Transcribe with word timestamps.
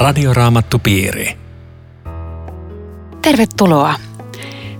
Radioraamattupiiri. 0.00 1.36
Tervetuloa. 3.22 3.94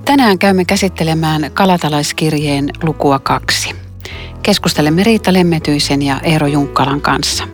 Tänään 0.04 0.38
käymme 0.38 0.64
käsittelemään 0.64 1.50
kalatalaiskirjeen 1.54 2.70
lukua 2.82 3.18
kaksi. 3.18 3.70
Keskustelemme 4.42 5.02
Riitta 5.02 5.32
Lemmetyisen 5.32 6.02
ja 6.02 6.20
Eero 6.22 6.46
Junkkalan 6.46 7.00
kanssa. 7.00 7.48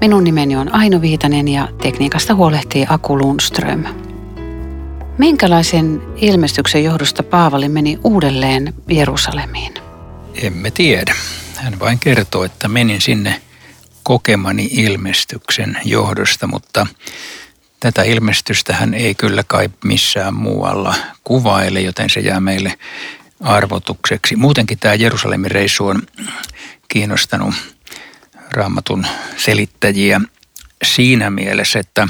Minun 0.00 0.24
nimeni 0.24 0.56
on 0.56 0.74
Aino 0.74 1.00
Viitanen 1.00 1.48
ja 1.48 1.68
tekniikasta 1.82 2.34
huolehtii 2.34 2.86
Aku 2.88 3.18
Lundström. 3.18 3.84
Minkälaisen 5.18 6.02
ilmestyksen 6.16 6.84
johdosta 6.84 7.22
Paavali 7.22 7.68
meni 7.68 7.98
uudelleen 8.04 8.74
Jerusalemiin? 8.88 9.74
Emme 10.42 10.70
tiedä. 10.70 11.14
Hän 11.56 11.80
vain 11.80 11.98
kertoo, 11.98 12.44
että 12.44 12.68
menin 12.68 13.00
sinne 13.00 13.40
kokemani 14.10 14.68
ilmestyksen 14.72 15.78
johdosta, 15.84 16.46
mutta 16.46 16.86
tätä 17.80 18.02
ilmestystä 18.02 18.74
hän 18.74 18.94
ei 18.94 19.14
kyllä 19.14 19.42
kai 19.46 19.70
missään 19.84 20.34
muualla 20.34 20.94
kuvaile, 21.24 21.80
joten 21.80 22.10
se 22.10 22.20
jää 22.20 22.40
meille 22.40 22.78
arvotukseksi. 23.40 24.36
Muutenkin 24.36 24.78
tämä 24.78 24.94
Jerusalemin 24.94 25.50
reissu 25.50 25.86
on 25.86 26.02
kiinnostanut 26.88 27.54
raamatun 28.50 29.06
selittäjiä 29.36 30.20
siinä 30.84 31.30
mielessä, 31.30 31.78
että 31.78 32.08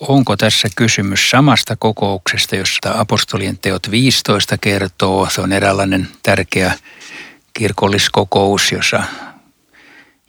onko 0.00 0.36
tässä 0.36 0.68
kysymys 0.76 1.30
samasta 1.30 1.76
kokouksesta, 1.76 2.56
josta 2.56 3.00
apostolien 3.00 3.58
teot 3.58 3.90
15 3.90 4.58
kertoo. 4.58 5.28
Se 5.30 5.40
on 5.40 5.52
eräänlainen 5.52 6.08
tärkeä 6.22 6.72
kirkolliskokous, 7.52 8.72
jossa 8.72 9.02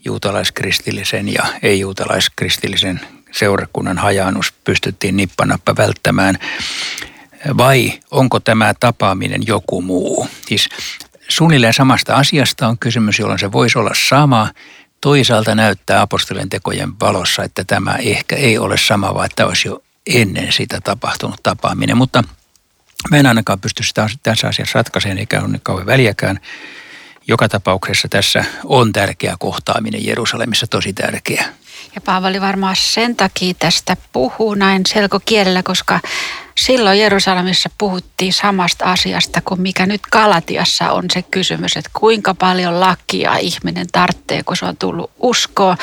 juutalaiskristillisen 0.07 1.33
ja 1.33 1.45
ei-juutalaiskristillisen 1.61 2.99
seurakunnan 3.31 3.97
hajannus 3.97 4.53
pystyttiin 4.63 5.17
nippanappa 5.17 5.75
välttämään. 5.77 6.37
Vai 7.57 7.99
onko 8.11 8.39
tämä 8.39 8.73
tapaaminen 8.79 9.41
joku 9.47 9.81
muu? 9.81 10.27
Siis 10.47 10.69
suunnilleen 11.27 11.73
samasta 11.73 12.15
asiasta 12.15 12.67
on 12.67 12.77
kysymys, 12.77 13.19
jolloin 13.19 13.39
se 13.39 13.51
voisi 13.51 13.79
olla 13.79 13.91
sama. 14.09 14.51
Toisaalta 15.01 15.55
näyttää 15.55 16.01
apostolien 16.01 16.49
tekojen 16.49 16.99
valossa, 16.99 17.43
että 17.43 17.63
tämä 17.63 17.95
ehkä 17.99 18.35
ei 18.35 18.57
ole 18.57 18.77
sama, 18.77 19.13
vaan 19.13 19.25
että 19.25 19.45
olisi 19.45 19.67
jo 19.67 19.83
ennen 20.05 20.51
sitä 20.51 20.81
tapahtunut 20.83 21.43
tapaaminen. 21.43 21.97
Mutta 21.97 22.23
mä 23.11 23.17
en 23.17 23.25
ainakaan 23.25 23.59
pysty 23.59 23.83
sitä 23.83 24.09
tässä 24.23 24.47
asiassa 24.47 24.79
ratkaisemaan, 24.79 25.17
eikä 25.17 25.41
ole 25.41 25.59
kauhean 25.63 25.87
väliäkään 25.87 26.39
joka 27.27 27.49
tapauksessa 27.49 28.07
tässä 28.07 28.45
on 28.65 28.93
tärkeä 28.93 29.35
kohtaaminen 29.39 30.05
Jerusalemissa, 30.05 30.67
tosi 30.67 30.93
tärkeä. 30.93 31.45
Ja 31.95 32.01
Paavali 32.01 32.41
varmaan 32.41 32.75
sen 32.79 33.15
takia 33.15 33.53
tästä 33.59 33.97
puhuu 34.13 34.53
näin 34.53 34.81
selkokielellä, 34.87 35.63
koska 35.63 35.99
silloin 36.57 36.99
Jerusalemissa 36.99 37.69
puhuttiin 37.77 38.33
samasta 38.33 38.85
asiasta 38.85 39.41
kuin 39.41 39.61
mikä 39.61 39.85
nyt 39.85 40.01
Galatiassa 40.11 40.91
on 40.91 41.05
se 41.13 41.21
kysymys, 41.21 41.77
että 41.77 41.89
kuinka 41.93 42.33
paljon 42.33 42.79
lakia 42.79 43.35
ihminen 43.35 43.87
tarvitsee, 43.91 44.43
kun 44.43 44.57
se 44.57 44.65
on 44.65 44.77
tullut 44.77 45.11
uskoon. 45.19 45.77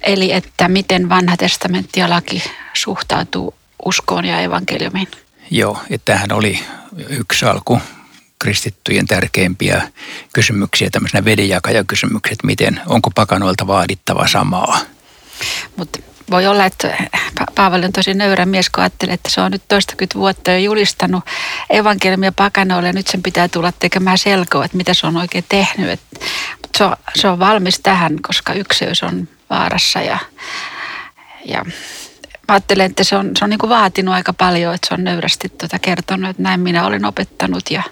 Eli 0.00 0.32
että 0.32 0.68
miten 0.68 1.08
vanha 1.08 1.36
testamentti 1.36 2.00
ja 2.00 2.10
laki 2.10 2.42
suhtautuu 2.74 3.54
uskoon 3.84 4.24
ja 4.24 4.40
evankeliumiin. 4.40 5.08
Joo, 5.50 5.78
että 5.90 6.04
tämähän 6.04 6.32
oli 6.32 6.60
yksi 7.08 7.46
alku 7.46 7.80
kristittyjen 8.38 9.06
tärkeimpiä 9.06 9.82
kysymyksiä, 10.32 10.90
tämmöisenä 10.90 11.24
vedenjakajakysymyksiä, 11.24 12.32
että 12.32 12.46
miten, 12.46 12.80
onko 12.86 13.10
pakanoilta 13.14 13.66
vaadittava 13.66 14.28
samaa? 14.28 14.78
Mutta 15.76 15.98
voi 16.30 16.46
olla, 16.46 16.64
että 16.64 16.96
Paavali 17.54 17.84
on 17.84 17.92
tosi 17.92 18.14
nöyrä 18.14 18.46
mies, 18.46 18.70
kun 18.70 18.82
ajattelee, 18.82 19.14
että 19.14 19.30
se 19.30 19.40
on 19.40 19.52
nyt 19.52 19.62
toistakymmentä 19.68 20.18
vuotta 20.18 20.50
jo 20.50 20.58
julistanut 20.58 21.24
evankeliumia 21.70 22.32
pakanoille 22.32 22.88
ja 22.88 22.92
nyt 22.92 23.06
sen 23.06 23.22
pitää 23.22 23.48
tulla 23.48 23.72
tekemään 23.72 24.18
selkoa, 24.18 24.64
että 24.64 24.76
mitä 24.76 24.94
se 24.94 25.06
on 25.06 25.16
oikein 25.16 25.44
tehnyt. 25.48 25.90
Et, 25.90 26.00
mutta 26.62 26.78
se, 26.78 26.84
on, 26.84 26.96
se 27.14 27.28
on 27.28 27.38
valmis 27.38 27.80
tähän, 27.82 28.22
koska 28.22 28.52
ykseys 28.52 29.02
on 29.02 29.28
vaarassa 29.50 30.00
ja, 30.00 30.18
ja 31.44 31.64
mä 32.48 32.54
ajattelen, 32.54 32.86
että 32.86 33.04
se 33.04 33.16
on, 33.16 33.30
se 33.38 33.44
on 33.44 33.50
niin 33.50 33.58
kuin 33.58 33.70
vaatinut 33.70 34.14
aika 34.14 34.32
paljon, 34.32 34.74
että 34.74 34.88
se 34.88 34.94
on 34.94 35.04
nöyrästi 35.04 35.48
tuota 35.48 35.78
kertonut, 35.78 36.30
että 36.30 36.42
näin 36.42 36.60
minä 36.60 36.86
olen 36.86 37.04
opettanut 37.04 37.70
ja 37.70 37.82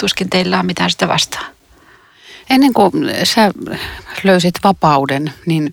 tuskin 0.00 0.30
teillä 0.30 0.58
on 0.58 0.66
mitään 0.66 0.90
sitä 0.90 1.08
vastaan. 1.08 1.46
Ennen 2.50 2.72
kuin 2.72 2.92
sä 3.24 3.50
löysit 4.24 4.54
vapauden, 4.64 5.32
niin 5.46 5.72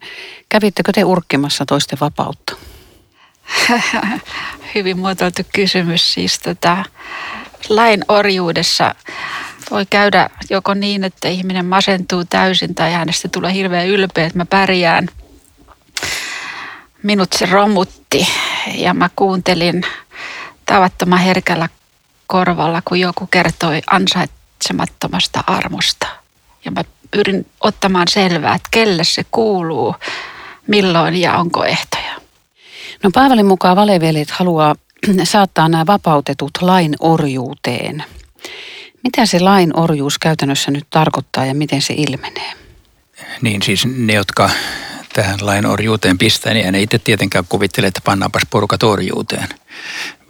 kävittekö 0.49 0.91
te 0.91 1.03
urkkimassa 1.03 1.65
toisten 1.65 1.99
vapautta? 2.01 2.55
Hyvin 4.75 4.97
muotoiltu 4.97 5.41
kysymys. 5.53 6.13
Siis 6.13 6.39
tota, 6.39 6.85
lain 7.69 8.05
orjuudessa 8.07 8.95
voi 9.71 9.85
käydä 9.89 10.29
joko 10.49 10.73
niin, 10.73 11.03
että 11.03 11.27
ihminen 11.27 11.65
masentuu 11.65 12.25
täysin 12.25 12.75
tai 12.75 12.93
hänestä 12.93 13.27
tulee 13.27 13.53
hirveän 13.53 13.87
ylpeä, 13.87 14.25
että 14.25 14.37
mä 14.37 14.45
pärjään. 14.45 15.07
Minut 17.03 17.33
se 17.33 17.45
romutti 17.45 18.27
ja 18.73 18.93
mä 18.93 19.09
kuuntelin 19.15 19.83
tavattoman 20.65 21.19
herkällä 21.19 21.69
korvalla, 22.27 22.81
kun 22.85 22.99
joku 22.99 23.27
kertoi 23.27 23.81
ansaitsemattomasta 23.91 25.43
armosta. 25.47 26.07
Ja 26.65 26.71
mä 26.71 26.83
pyrin 27.11 27.45
ottamaan 27.61 28.07
selvää, 28.09 28.55
että 28.55 28.69
kelle 28.71 29.03
se 29.03 29.25
kuuluu, 29.31 29.95
milloin 30.67 31.15
ja 31.15 31.37
onko 31.37 31.65
ehtoja. 31.65 32.15
No 33.03 33.09
Paavalin 33.13 33.45
mukaan 33.45 33.75
valevelit 33.75 34.31
haluaa 34.31 34.75
saattaa 35.23 35.69
nämä 35.69 35.85
vapautetut 35.85 36.51
lain 36.61 36.95
orjuuteen. 36.99 38.03
Mitä 39.03 39.25
se 39.25 39.39
lain 39.39 39.79
orjuus 39.79 40.19
käytännössä 40.19 40.71
nyt 40.71 40.87
tarkoittaa 40.89 41.45
ja 41.45 41.55
miten 41.55 41.81
se 41.81 41.93
ilmenee? 41.97 42.53
Niin 43.41 43.61
siis 43.61 43.85
ne, 43.85 44.13
jotka 44.13 44.49
tähän 45.17 45.39
lain 45.41 45.65
orjuuteen 45.65 46.17
pistää, 46.17 46.53
niin 46.53 46.75
ei 46.75 46.83
itse 46.83 46.99
tietenkään 46.99 47.45
kuvittele, 47.49 47.87
että 47.87 48.01
pannaanpas 48.03 48.41
porukat 48.49 48.83
orjuuteen, 48.83 49.47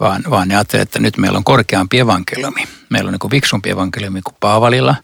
vaan, 0.00 0.22
vaan 0.30 0.48
ne 0.48 0.54
ajattelee, 0.56 0.82
että 0.82 0.98
nyt 0.98 1.16
meillä 1.16 1.36
on 1.36 1.44
korkeampi 1.44 1.98
evankeliumi. 1.98 2.68
Meillä 2.88 3.08
on 3.08 3.18
niin 3.22 3.30
viksumpi 3.30 3.70
evankeliumi 3.70 4.22
kuin 4.22 4.36
Paavalilla, 4.40 4.94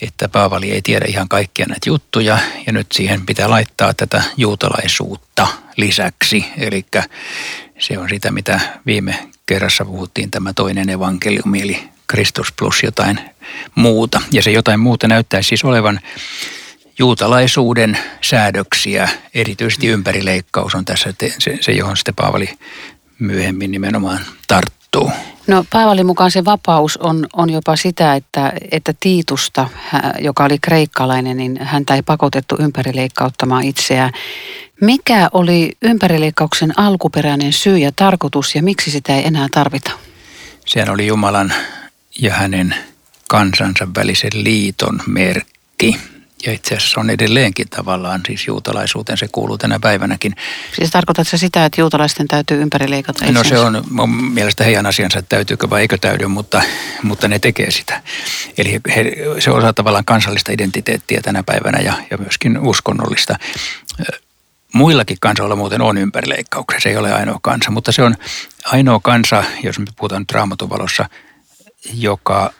että 0.00 0.28
Paavali 0.28 0.70
ei 0.70 0.82
tiedä 0.82 1.06
ihan 1.08 1.28
kaikkia 1.28 1.66
näitä 1.66 1.88
juttuja 1.88 2.38
ja 2.66 2.72
nyt 2.72 2.86
siihen 2.92 3.26
pitää 3.26 3.50
laittaa 3.50 3.94
tätä 3.94 4.22
juutalaisuutta 4.36 5.46
lisäksi. 5.76 6.44
Eli 6.58 6.86
se 7.78 7.98
on 7.98 8.08
sitä, 8.08 8.30
mitä 8.30 8.60
viime 8.86 9.28
kerrassa 9.46 9.84
puhuttiin, 9.84 10.30
tämä 10.30 10.52
toinen 10.52 10.90
evankeliumi, 10.90 11.62
eli 11.62 11.88
Kristus 12.06 12.52
plus 12.58 12.82
jotain 12.82 13.20
muuta. 13.74 14.22
Ja 14.30 14.42
se 14.42 14.50
jotain 14.50 14.80
muuta 14.80 15.08
näyttäisi 15.08 15.48
siis 15.48 15.64
olevan 15.64 16.00
juutalaisuuden 16.98 17.98
säädöksiä, 18.20 19.08
erityisesti 19.34 19.86
ympärileikkaus 19.86 20.74
on 20.74 20.84
tässä 20.84 21.14
se, 21.38 21.58
se 21.60 21.72
johon 21.72 21.96
sitten 21.96 22.14
Paavali 22.14 22.48
myöhemmin 23.18 23.70
nimenomaan 23.70 24.20
tarttuu. 24.48 25.10
No 25.46 25.64
Paavalin 25.72 26.06
mukaan 26.06 26.30
se 26.30 26.44
vapaus 26.44 26.96
on, 26.96 27.26
on 27.32 27.50
jopa 27.50 27.76
sitä, 27.76 28.14
että, 28.14 28.52
että 28.70 28.94
Tiitusta, 29.00 29.68
joka 30.20 30.44
oli 30.44 30.58
kreikkalainen, 30.58 31.36
niin 31.36 31.58
häntä 31.62 31.94
ei 31.94 32.02
pakotettu 32.02 32.56
ympärileikkauttamaan 32.60 33.64
itseään. 33.64 34.12
Mikä 34.80 35.28
oli 35.32 35.72
ympärileikkauksen 35.82 36.78
alkuperäinen 36.78 37.52
syy 37.52 37.78
ja 37.78 37.92
tarkoitus 37.96 38.54
ja 38.54 38.62
miksi 38.62 38.90
sitä 38.90 39.16
ei 39.16 39.26
enää 39.26 39.48
tarvita? 39.52 39.90
Sehän 40.66 40.90
oli 40.90 41.06
Jumalan 41.06 41.52
ja 42.18 42.34
hänen 42.34 42.74
kansansa 43.28 43.88
välisen 43.96 44.44
liiton 44.44 45.00
merkki 45.06 45.98
ja 46.46 46.52
itse 46.52 46.74
asiassa 46.74 47.00
on 47.00 47.10
edelleenkin 47.10 47.68
tavallaan, 47.68 48.20
siis 48.26 48.46
juutalaisuuteen 48.46 49.18
se 49.18 49.28
kuuluu 49.32 49.58
tänä 49.58 49.78
päivänäkin. 49.80 50.32
Siis 50.76 50.90
tarkoitatko 50.90 51.36
sitä, 51.36 51.64
että 51.64 51.80
juutalaisten 51.80 52.28
täytyy 52.28 52.62
ympärileikata 52.62 53.32
No 53.32 53.44
se 53.44 53.58
on 53.58 53.84
mun 53.90 54.10
mielestä 54.32 54.64
heidän 54.64 54.86
asiansa, 54.86 55.18
että 55.18 55.36
täytyykö 55.36 55.70
vai 55.70 55.80
eikö 55.80 55.98
täydy, 55.98 56.26
mutta, 56.26 56.62
mutta 57.02 57.28
ne 57.28 57.38
tekee 57.38 57.70
sitä. 57.70 58.02
Eli 58.58 58.80
he, 58.96 59.04
se 59.38 59.50
osa 59.50 59.72
tavallaan 59.72 60.04
kansallista 60.04 60.52
identiteettiä 60.52 61.20
tänä 61.22 61.42
päivänä 61.42 61.78
ja, 61.78 61.92
ja 62.10 62.18
myöskin 62.18 62.58
uskonnollista. 62.58 63.38
Muillakin 64.72 65.16
kansoilla 65.20 65.56
muuten 65.56 65.82
on 65.82 65.98
ympärileikkauksia, 65.98 66.80
se 66.80 66.88
ei 66.88 66.96
ole 66.96 67.12
ainoa 67.12 67.38
kansa, 67.42 67.70
mutta 67.70 67.92
se 67.92 68.02
on 68.02 68.14
ainoa 68.64 69.00
kansa, 69.02 69.44
jos 69.62 69.78
me 69.78 69.84
puhutaan 69.96 70.22
nyt 70.22 70.32
raamatun 70.32 70.70
valossa, 70.70 71.08
joka 71.94 72.52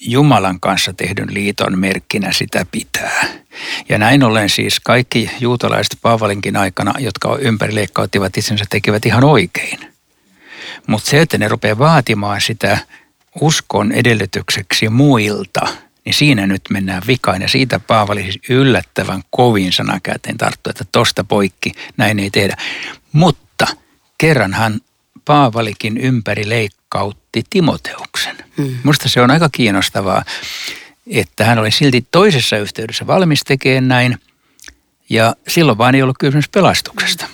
Jumalan 0.00 0.60
kanssa 0.60 0.92
tehdyn 0.92 1.34
liiton 1.34 1.78
merkkinä 1.78 2.32
sitä 2.32 2.66
pitää. 2.70 3.24
Ja 3.88 3.98
näin 3.98 4.22
ollen 4.22 4.48
siis 4.48 4.80
kaikki 4.80 5.30
juutalaiset 5.40 5.98
Paavalinkin 6.02 6.56
aikana, 6.56 6.94
jotka 6.98 7.38
ympärileikkauttivat 7.40 8.36
itsensä, 8.36 8.64
tekevät 8.70 9.06
ihan 9.06 9.24
oikein. 9.24 9.78
Mutta 10.86 11.10
se, 11.10 11.20
että 11.20 11.38
ne 11.38 11.48
rupeaa 11.48 11.78
vaatimaan 11.78 12.40
sitä 12.40 12.78
uskon 13.40 13.92
edellytykseksi 13.92 14.88
muilta, 14.88 15.66
niin 16.04 16.14
siinä 16.14 16.46
nyt 16.46 16.62
mennään 16.70 17.02
vikaan. 17.06 17.42
Ja 17.42 17.48
siitä 17.48 17.80
Paavali 17.80 18.22
siis 18.22 18.38
yllättävän 18.48 19.22
kovin 19.30 19.72
sanakäteen 19.72 20.38
tarttuu, 20.38 20.70
että 20.70 20.84
tosta 20.92 21.24
poikki, 21.24 21.72
näin 21.96 22.18
ei 22.18 22.30
tehdä. 22.30 22.56
Mutta 23.12 23.66
kerranhan 24.18 24.80
Paavalikin 25.28 25.98
ympäri 25.98 26.48
leikkautti 26.48 27.42
Timoteuksen. 27.50 28.36
Mm. 28.56 28.76
Musta 28.82 29.08
se 29.08 29.20
on 29.20 29.30
aika 29.30 29.48
kiinnostavaa, 29.52 30.24
että 31.06 31.44
hän 31.44 31.58
oli 31.58 31.70
silti 31.70 32.06
toisessa 32.10 32.56
yhteydessä 32.56 33.06
valmis 33.06 33.44
tekemään 33.44 33.88
näin. 33.88 34.18
Ja 35.10 35.34
silloin 35.48 35.78
vaan 35.78 35.94
ei 35.94 36.02
ollut 36.02 36.18
kysymys 36.18 36.48
pelastuksesta. 36.48 37.26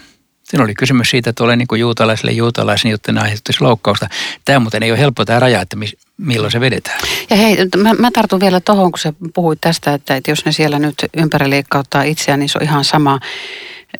Siinä 0.45 0.65
oli 0.65 0.75
kysymys 0.75 1.11
siitä, 1.11 1.31
että 1.31 1.45
olen 1.45 1.59
niin 1.59 1.81
juutalaisille 1.81 2.33
juutalaisen, 2.33 2.91
jotta 2.91 3.13
aiheuttaisi 3.21 3.61
loukkausta. 3.61 4.09
Tämä 4.45 4.59
muuten 4.59 4.83
ei 4.83 4.91
ole 4.91 4.99
helppo 4.99 5.25
tämä 5.25 5.41
raja, 5.41 5.61
että 5.61 5.77
milloin 6.17 6.53
se 6.53 6.61
vedetään. 6.61 7.01
Ja 7.31 7.37
hei, 7.37 7.57
mä, 7.77 7.95
mä 7.95 8.11
tartun 8.11 8.41
vielä 8.41 8.61
tuohon, 8.61 8.93
kun 8.93 8.99
sä 8.99 9.13
puhuit 9.35 9.61
tästä, 9.61 9.95
että, 9.95 10.17
että 10.17 10.31
jos 10.31 10.45
ne 10.45 10.53
siellä 10.53 10.79
nyt 10.79 10.95
ympärileikkauttaa 11.17 12.03
itseään, 12.03 12.41
niin 12.41 12.49
se 12.49 12.59
on 12.59 12.65
ihan 12.65 12.85
sama. 12.85 13.21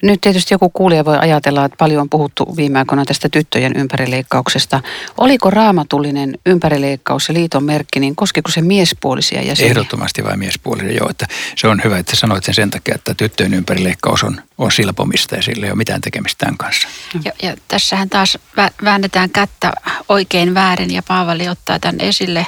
Nyt 0.03 0.21
tietysti 0.21 0.55
joku 0.55 0.71
kuulija 0.71 1.05
voi 1.05 1.19
ajatella, 1.19 1.65
että 1.65 1.77
paljon 1.77 2.01
on 2.01 2.11
puhuttu 2.11 2.57
viime 2.57 2.79
aikoina 2.79 3.05
tästä 3.05 3.29
tyttöjen 3.29 3.77
ympärileikkauksesta. 3.77 4.81
Oliko 5.19 5.51
raamatullinen 5.51 6.39
ympärileikkaus 6.47 7.29
ja 7.29 7.35
liiton 7.35 7.65
merkki, 7.65 8.01
niin 8.01 8.17
koskiko 8.17 8.51
se 8.51 8.61
miespuolisia 8.61 9.43
jäseniä? 9.43 9.71
Ehdottomasti 9.71 10.25
vain 10.25 10.39
miespuolisia, 10.39 10.93
joo. 10.93 11.11
Että 11.11 11.27
se 11.57 11.69
on 11.69 11.81
hyvä, 11.85 11.99
että 11.99 12.17
sanoit 12.17 12.45
sen 12.45 12.55
sen 12.55 12.71
takia, 12.71 12.95
että 12.95 13.15
tyttöjen 13.15 13.55
ympärileikkaus 13.55 14.25
on, 14.25 14.41
on 14.59 14.73
silpomista 14.73 15.37
ja 15.37 15.43
sillä 15.43 15.67
ei 15.67 15.73
ole 15.73 15.79
mitään 15.79 16.01
tekemistä 16.01 16.39
tämän 16.39 16.59
kanssa. 16.59 16.89
Ja, 17.25 17.33
ja 17.43 17.57
tässähän 17.69 18.11
taas 18.11 18.39
väännetään 18.85 19.31
kättä 19.31 19.73
oikein 20.09 20.55
väärin 20.55 20.91
ja 20.91 21.03
Paavali 21.03 21.49
ottaa 21.49 21.79
tämän 21.79 22.01
esille, 22.01 22.47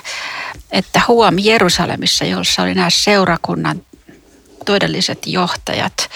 että 0.72 1.00
huom 1.08 1.34
Jerusalemissa, 1.38 2.24
jossa 2.24 2.62
oli 2.62 2.74
nämä 2.74 2.90
seurakunnan 2.90 3.82
todelliset 4.64 5.26
johtajat, 5.26 6.10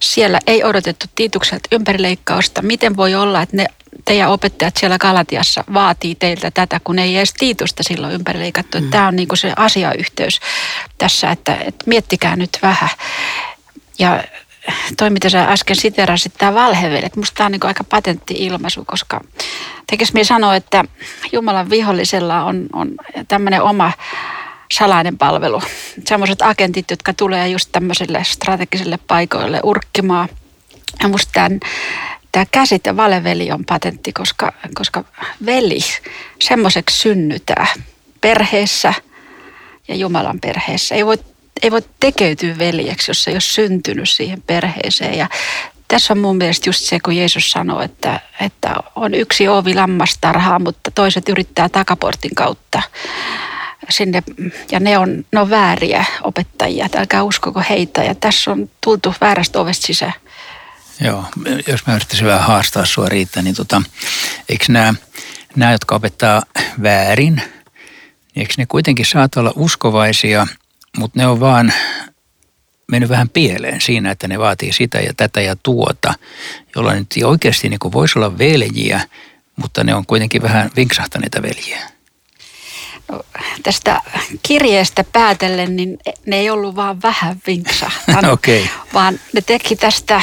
siellä 0.00 0.38
ei 0.46 0.64
odotettu 0.64 1.06
Tiitukselta 1.14 1.68
ympärileikkausta. 1.72 2.62
Miten 2.62 2.96
voi 2.96 3.14
olla, 3.14 3.42
että 3.42 3.56
ne 3.56 3.66
teidän 4.04 4.30
opettajat 4.30 4.76
siellä 4.76 4.98
Galatiassa 4.98 5.64
vaatii 5.74 6.14
teiltä 6.14 6.50
tätä, 6.50 6.80
kun 6.84 6.98
ei 6.98 7.16
edes 7.16 7.34
Tiitusta 7.34 7.82
silloin 7.82 8.14
ympärileikattu. 8.14 8.80
Mm. 8.80 8.90
Tämä 8.90 9.08
on 9.08 9.16
niin 9.16 9.28
kuin 9.28 9.38
se 9.38 9.52
asiayhteys 9.56 10.40
tässä, 10.98 11.30
että, 11.30 11.54
että 11.54 11.84
miettikää 11.86 12.36
nyt 12.36 12.58
vähän. 12.62 12.90
Ja 13.98 14.24
toi, 14.96 15.10
mitä 15.10 15.28
sä 15.28 15.44
äsken 15.44 15.76
siterasit, 15.76 16.34
tämä 16.38 16.54
valhevelet, 16.54 17.16
musta 17.16 17.34
tämä 17.36 17.46
on 17.46 17.52
niin 17.52 17.66
aika 17.66 17.84
patentti 17.84 18.34
ilmaisu, 18.38 18.84
koska 18.84 19.20
tekes 19.86 20.12
minä 20.12 20.24
sanoa, 20.24 20.56
että 20.56 20.84
Jumalan 21.32 21.70
vihollisella 21.70 22.44
on, 22.44 22.66
on 22.72 22.94
tämmöinen 23.28 23.62
oma 23.62 23.92
salainen 24.72 25.18
palvelu. 25.18 25.62
Sellaiset 26.04 26.42
agentit, 26.42 26.90
jotka 26.90 27.14
tulee 27.14 27.48
just 27.48 27.68
tämmöiselle 27.72 28.24
strategiselle 28.24 28.98
paikoille 29.06 29.60
urkkimaan. 29.62 30.28
Ja 31.02 31.08
musta 31.08 31.30
tämän, 31.32 31.60
tämä 32.32 32.46
käsite 32.52 32.96
valeveli 32.96 33.52
on 33.52 33.64
patentti, 33.64 34.12
koska, 34.12 34.52
koska 34.74 35.04
veli 35.46 35.78
semmoiseksi 36.40 36.98
synnytään 36.98 37.84
perheessä 38.20 38.94
ja 39.88 39.94
Jumalan 39.94 40.40
perheessä. 40.40 40.94
Ei 40.94 41.06
voi, 41.06 41.18
ei 41.62 41.70
voi 41.70 41.82
tekeytyä 42.00 42.58
veljeksi, 42.58 43.10
jos 43.10 43.28
ei 43.28 43.34
ole 43.34 43.40
syntynyt 43.40 44.10
siihen 44.10 44.42
perheeseen. 44.42 45.18
Ja 45.18 45.28
tässä 45.88 46.12
on 46.12 46.18
mun 46.18 46.36
mielestä 46.36 46.68
just 46.68 46.84
se, 46.84 46.98
kun 47.00 47.16
Jeesus 47.16 47.50
sanoi, 47.50 47.84
että, 47.84 48.20
että 48.40 48.74
on 48.96 49.14
yksi 49.14 49.48
ovi 49.48 49.74
lammastarhaa, 49.74 50.58
mutta 50.58 50.90
toiset 50.90 51.28
yrittää 51.28 51.68
takaportin 51.68 52.34
kautta 52.34 52.82
sinne, 53.88 54.22
ja 54.70 54.80
ne 54.80 54.98
on, 54.98 55.24
ne 55.32 55.40
on 55.40 55.50
vääriä 55.50 56.04
opettajia, 56.22 56.86
että 56.86 56.98
älkää 56.98 57.22
uskoko 57.22 57.62
heitä, 57.70 58.04
ja 58.04 58.14
tässä 58.14 58.50
on 58.50 58.70
tultu 58.80 59.14
väärästä 59.20 59.60
ovesta 59.60 59.86
sisään. 59.86 60.12
Joo, 61.00 61.24
jos 61.68 61.86
mä 61.86 61.94
yrittäisin 61.94 62.26
vähän 62.26 62.42
haastaa 62.42 62.84
sua 62.84 63.08
Riitta, 63.08 63.42
niin 63.42 63.54
tota, 63.54 63.82
eikö 64.48 64.64
nämä, 64.68 64.94
nämä, 65.56 65.72
jotka 65.72 65.94
opettaa 65.94 66.42
väärin, 66.82 67.42
eikö 68.36 68.54
ne 68.58 68.66
kuitenkin 68.66 69.06
saata 69.06 69.40
olla 69.40 69.52
uskovaisia, 69.56 70.46
mutta 70.98 71.18
ne 71.18 71.26
on 71.26 71.40
vaan 71.40 71.72
mennyt 72.92 73.10
vähän 73.10 73.28
pieleen 73.28 73.80
siinä, 73.80 74.10
että 74.10 74.28
ne 74.28 74.38
vaatii 74.38 74.72
sitä 74.72 74.98
ja 75.00 75.12
tätä 75.16 75.40
ja 75.40 75.56
tuota, 75.62 76.14
jolloin 76.76 76.98
nyt 76.98 77.24
oikeasti 77.24 77.68
niin 77.68 77.92
voisi 77.92 78.18
olla 78.18 78.38
veljiä, 78.38 79.00
mutta 79.56 79.84
ne 79.84 79.94
on 79.94 80.06
kuitenkin 80.06 80.42
vähän 80.42 80.70
vinksahtaneita 80.76 81.42
veljiä 81.42 81.95
tästä 83.62 84.00
kirjeestä 84.42 85.04
päätellen, 85.12 85.76
niin 85.76 85.98
ne 86.26 86.36
ei 86.36 86.50
ollut 86.50 86.76
vaan 86.76 87.02
vähän 87.02 87.36
vinksahtanut, 87.46 88.32
okay. 88.38 88.62
vaan 88.94 89.20
ne 89.32 89.40
teki 89.40 89.76
tästä 89.76 90.22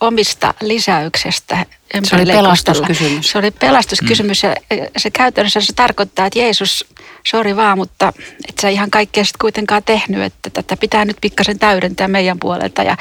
omista 0.00 0.54
lisäyksestä. 0.60 1.66
Se 2.04 2.16
oli 2.16 2.26
pelastuskysymys. 2.26 3.30
Se 3.30 3.38
oli 3.38 3.50
pelastuskysymys 3.50 4.42
mm. 4.42 4.48
ja 4.48 4.56
se 4.96 5.10
käytännössä 5.10 5.60
se 5.60 5.72
tarkoittaa, 5.72 6.26
että 6.26 6.38
Jeesus, 6.38 6.86
sori 7.26 7.56
vaan, 7.56 7.78
mutta 7.78 8.12
et 8.48 8.58
sä 8.60 8.68
ihan 8.68 8.90
kaikkea 8.90 9.24
sitten 9.24 9.40
kuitenkaan 9.40 9.82
tehnyt, 9.82 10.22
että 10.22 10.50
tätä 10.50 10.76
pitää 10.76 11.04
nyt 11.04 11.16
pikkasen 11.20 11.58
täydentää 11.58 12.08
meidän 12.08 12.38
puolelta 12.38 12.82
ja 12.82 12.96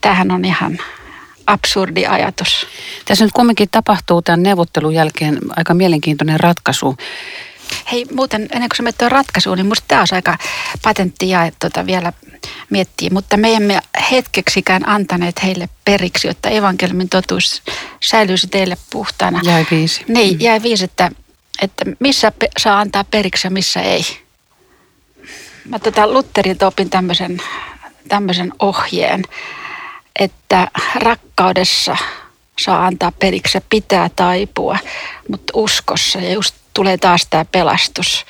tämähän 0.00 0.30
on 0.30 0.44
ihan 0.44 0.78
absurdi 1.46 2.06
ajatus. 2.06 2.66
Tässä 3.04 3.24
nyt 3.24 3.32
kumminkin 3.32 3.68
tapahtuu 3.70 4.22
tämän 4.22 4.42
neuvottelun 4.42 4.94
jälkeen 4.94 5.38
aika 5.56 5.74
mielenkiintoinen 5.74 6.40
ratkaisu. 6.40 6.96
Hei 7.92 8.06
muuten, 8.12 8.42
ennen 8.42 8.68
kuin 8.68 8.76
sä 8.76 8.82
menet 8.82 9.02
ratkaisuun, 9.02 9.56
niin 9.56 9.66
musta 9.66 9.84
tämä 9.88 10.00
olisi 10.00 10.14
aika 10.14 10.38
patentti 10.82 11.28
ja 11.28 11.50
tuota 11.60 11.86
vielä 11.86 12.12
miettiä, 12.70 13.10
mutta 13.12 13.36
me 13.36 13.54
emme 13.54 13.80
hetkeksikään 14.10 14.88
antaneet 14.88 15.42
heille 15.42 15.68
periksi, 15.84 16.28
jotta 16.28 16.48
evankeliumin 16.48 17.08
totuus 17.08 17.62
säilyisi 18.00 18.46
teille 18.46 18.76
puhtaana. 18.90 19.40
Jäi 19.44 19.66
viisi. 19.70 20.04
Niin, 20.08 20.34
mm. 20.34 20.40
jäi 20.40 20.62
viisi, 20.62 20.84
että, 20.84 21.10
että 21.62 21.84
missä 21.98 22.32
saa 22.58 22.80
antaa 22.80 23.04
periksi 23.04 23.46
ja 23.46 23.50
missä 23.50 23.80
ei. 23.80 24.02
Mä 25.64 25.78
tota 25.78 26.06
Lutterilta 26.06 26.66
opin 26.66 26.90
tämmöisen, 26.90 27.38
tämmöisen 28.08 28.52
ohjeen, 28.58 29.22
että 30.18 30.68
rakkaudessa 30.94 31.96
saa 32.58 32.86
antaa 32.86 33.12
periksi 33.12 33.56
ja 33.56 33.62
pitää 33.70 34.10
taipua, 34.16 34.78
mutta 35.30 35.52
uskossa 35.56 36.18
ja 36.18 36.32
just 36.32 36.54
tulee 36.76 36.96
taas 36.98 37.26
tämä 37.30 37.44
pelastus. 37.44 38.26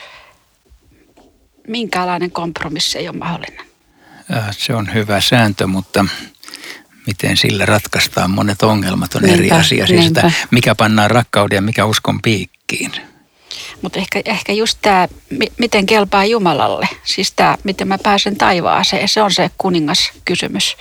Minkälainen 1.69 2.31
kompromissi 2.31 2.99
ei 2.99 3.09
ole 3.09 3.17
mahdollinen? 3.17 3.67
Äh, 4.35 4.49
se 4.51 4.75
on 4.75 4.95
hyvä 4.95 5.21
sääntö, 5.21 5.67
mutta 5.67 6.05
miten 7.07 7.37
sillä 7.37 7.67
ratkaistaan 7.67 8.31
monet 8.31 8.63
ongelmat 8.63 9.15
on 9.15 9.23
niinpä, 9.23 9.39
eri 9.39 9.51
asia. 9.51 9.87
Siis 9.87 10.05
sitä, 10.05 10.33
mikä 10.51 10.75
pannaan 10.75 11.11
rakkauden 11.11 11.57
ja 11.57 11.63
mikä 11.63 11.85
uskon 11.85 12.23
piikkiin. 12.23 12.93
Mutta 13.83 13.99
ehkä, 13.99 14.23
ehkä 14.25 14.53
just 14.53 14.79
tämä, 14.83 15.09
miten 15.59 15.87
kelpaa 15.87 16.25
Jumalalle. 16.25 16.89
Siis 17.05 17.33
tämä, 17.33 17.59
miten 17.65 17.89
mä 17.89 17.99
pääsen 18.03 18.37
taivaaseen, 18.37 19.09
se 19.09 19.23
on 19.23 19.33
se 19.33 19.51
kuningas 19.59 20.13
kysymys 20.25 20.77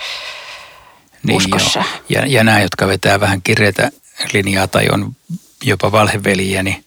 niin 1.22 1.36
uskossa. 1.36 1.84
Ja, 2.08 2.26
ja 2.26 2.44
nämä, 2.44 2.60
jotka 2.60 2.86
vetää 2.86 3.20
vähän 3.20 3.42
kireitä 3.42 3.90
linjaa 4.32 4.66
tai 4.66 4.88
on 4.92 5.16
jopa 5.64 5.92
valheveliä, 5.92 6.62
niin 6.62 6.85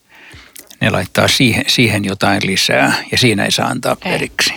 ne 0.82 0.90
laittaa 0.90 1.28
siihen, 1.28 1.64
siihen 1.68 2.06
jotain 2.06 2.42
lisää 2.46 2.94
ja 3.12 3.18
siinä 3.18 3.46
ei 3.46 3.52
saa 3.52 3.68
antaa 3.68 3.96
periksi. 3.96 4.54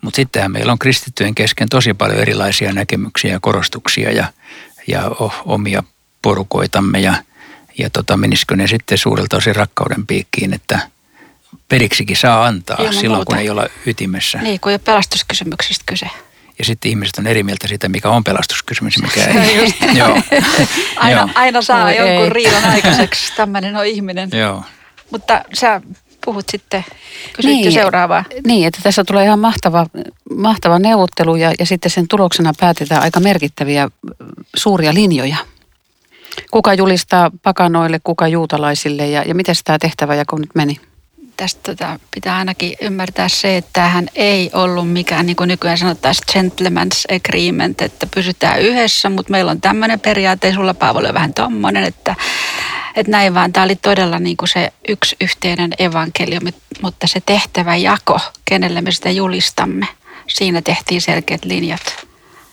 Mutta 0.00 0.16
sittenhän 0.16 0.52
meillä 0.52 0.72
on 0.72 0.78
kristittyjen 0.78 1.34
kesken 1.34 1.68
tosi 1.68 1.94
paljon 1.94 2.20
erilaisia 2.20 2.72
näkemyksiä 2.72 3.32
ja 3.32 3.40
korostuksia 3.40 4.12
ja, 4.12 4.32
ja 4.86 5.02
omia 5.44 5.82
porukoitamme 6.22 7.00
ja, 7.00 7.14
ja 7.78 7.90
tota, 7.90 8.16
menisikö 8.16 8.56
ne 8.56 8.66
sitten 8.66 8.98
suurelta 8.98 9.36
osin 9.36 9.56
rakkauden 9.56 10.06
piikkiin, 10.06 10.54
että 10.54 10.78
periksikin 11.68 12.16
saa 12.16 12.46
antaa 12.46 12.76
Ilman 12.80 12.94
silloin, 12.94 13.18
muuta. 13.18 13.26
kun 13.26 13.38
ei 13.38 13.50
olla 13.50 13.66
ytimessä. 13.86 14.38
Niin, 14.38 14.60
kun 14.60 14.72
ei 14.72 14.74
ole 14.74 14.80
pelastuskysymyksistä 14.84 15.84
kyse. 15.86 16.06
Ja 16.58 16.64
sitten 16.64 16.88
ihmiset 16.88 17.18
on 17.18 17.26
eri 17.26 17.42
mieltä 17.42 17.68
siitä, 17.68 17.88
mikä 17.88 18.08
on 18.08 18.24
pelastuskysymys 18.24 19.02
mikä 19.02 19.24
ei. 19.24 19.74
Joo. 19.98 20.22
aina, 20.96 21.28
aina 21.34 21.62
saa 21.62 21.84
Oi 21.84 21.96
jonkun 21.96 22.24
ei. 22.24 22.30
riidan 22.30 22.64
aikaiseksi, 22.64 23.32
tämmöinen 23.36 23.76
on 23.76 23.86
ihminen. 23.86 24.28
Joo. 24.32 24.64
Mutta 25.10 25.44
sä 25.54 25.80
puhut 26.24 26.44
sitten, 26.48 26.84
kysyt 27.32 27.50
niin, 27.50 27.72
seuraavaa. 27.72 28.24
Niin, 28.46 28.66
että 28.66 28.80
tässä 28.82 29.04
tulee 29.04 29.24
ihan 29.24 29.38
mahtava, 29.38 29.86
mahtava 30.36 30.78
neuvottelu 30.78 31.36
ja, 31.36 31.52
ja 31.58 31.66
sitten 31.66 31.90
sen 31.90 32.08
tuloksena 32.08 32.52
päätetään 32.60 33.02
aika 33.02 33.20
merkittäviä 33.20 33.90
suuria 34.56 34.94
linjoja. 34.94 35.36
Kuka 36.50 36.74
julistaa 36.74 37.30
pakanoille, 37.42 38.00
kuka 38.04 38.28
juutalaisille 38.28 39.08
ja, 39.08 39.22
ja 39.22 39.34
miten 39.34 39.54
tämä 39.64 39.78
tehtäväjako 39.78 40.36
nyt 40.36 40.54
meni? 40.54 40.80
Tästä 41.36 41.60
tota, 41.62 42.00
pitää 42.14 42.36
ainakin 42.36 42.76
ymmärtää 42.80 43.28
se, 43.28 43.56
että 43.56 43.70
tämähän 43.72 44.08
ei 44.14 44.50
ollut 44.52 44.92
mikään, 44.92 45.26
niin 45.26 45.36
kuin 45.36 45.48
nykyään 45.48 45.78
sanotaan, 45.78 46.14
gentleman's 46.32 47.16
agreement, 47.16 47.82
että 47.82 48.06
pysytään 48.14 48.60
yhdessä, 48.60 49.10
mutta 49.10 49.30
meillä 49.30 49.50
on 49.50 49.60
tämmöinen 49.60 50.00
periaate, 50.00 50.52
sulla 50.52 50.74
Paavolle 50.74 51.14
vähän 51.14 51.34
tommonen, 51.34 51.84
että 51.84 52.14
että 52.96 53.10
näin 53.10 53.34
vaan 53.34 53.52
tämä 53.52 53.64
oli 53.64 53.76
todella 53.76 54.18
niin 54.18 54.36
kuin 54.36 54.48
se 54.48 54.72
yksi 54.88 55.16
yhteinen 55.20 55.70
evankeliumi, 55.78 56.54
mutta 56.82 57.06
se 57.06 57.22
tehtävä 57.26 57.76
jako, 57.76 58.20
kenelle 58.44 58.80
me 58.80 58.92
sitä 58.92 59.10
julistamme, 59.10 59.88
siinä 60.28 60.62
tehtiin 60.62 61.00
selkeät 61.00 61.44
linjat. 61.44 62.06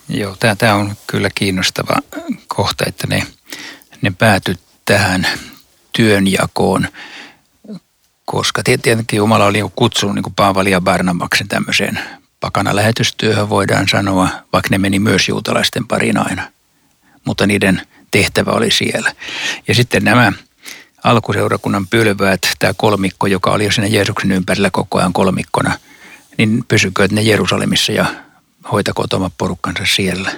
Joo, 0.09 0.35
tämä 0.57 0.75
on 0.75 0.95
kyllä 1.07 1.29
kiinnostava 1.35 1.95
kohta, 2.47 2.83
että 2.87 3.07
ne, 3.07 3.23
ne 4.01 4.11
pääty 4.17 4.57
tähän 4.85 5.27
työnjakoon, 5.91 6.87
koska 8.25 8.63
tietenkin 8.63 9.17
Jumala 9.17 9.45
oli 9.45 9.59
kutsunut 9.75 10.15
niin 10.15 10.23
kuin 10.23 10.33
Paavali 10.33 10.71
ja 10.71 10.81
Barnabaksen 10.81 11.47
tämmöiseen 11.47 11.99
pakana 12.39 12.75
lähetystyöhön 12.75 13.49
voidaan 13.49 13.87
sanoa, 13.87 14.29
vaikka 14.53 14.67
ne 14.71 14.77
meni 14.77 14.99
myös 14.99 15.27
juutalaisten 15.29 15.87
pariin 15.87 16.17
aina. 16.17 16.51
Mutta 17.25 17.47
niiden 17.47 17.81
tehtävä 18.11 18.51
oli 18.51 18.71
siellä. 18.71 19.11
Ja 19.67 19.75
sitten 19.75 20.03
nämä 20.03 20.31
alkuseurakunnan 21.03 21.87
pylväät, 21.87 22.41
tämä 22.59 22.73
kolmikko, 22.77 23.27
joka 23.27 23.51
oli 23.51 23.65
jo 23.65 23.71
siinä 23.71 23.87
Jeesuksen 23.87 24.31
ympärillä 24.31 24.69
koko 24.71 24.97
ajan 24.97 25.13
kolmikkona, 25.13 25.79
niin 26.37 26.63
pysykööt 26.67 27.11
ne 27.11 27.21
Jerusalemissa 27.21 27.91
ja 27.91 28.05
hoitakoot 28.71 29.13
omat 29.13 29.33
porukkansa 29.37 29.83
siellä. 29.85 30.31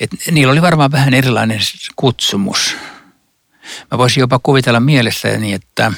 Et 0.00 0.10
niillä 0.30 0.52
oli 0.52 0.62
varmaan 0.62 0.92
vähän 0.92 1.14
erilainen 1.14 1.60
kutsumus. 1.96 2.76
Mä 3.90 3.98
voisin 3.98 4.20
jopa 4.20 4.40
kuvitella 4.42 4.80
mielessäni, 4.80 5.52
että, 5.52 5.92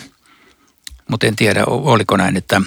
mutta 1.11 1.27
en 1.27 1.37
tiedä 1.37 1.65
oliko 1.67 2.17
näin, 2.17 2.37
että 2.37 2.63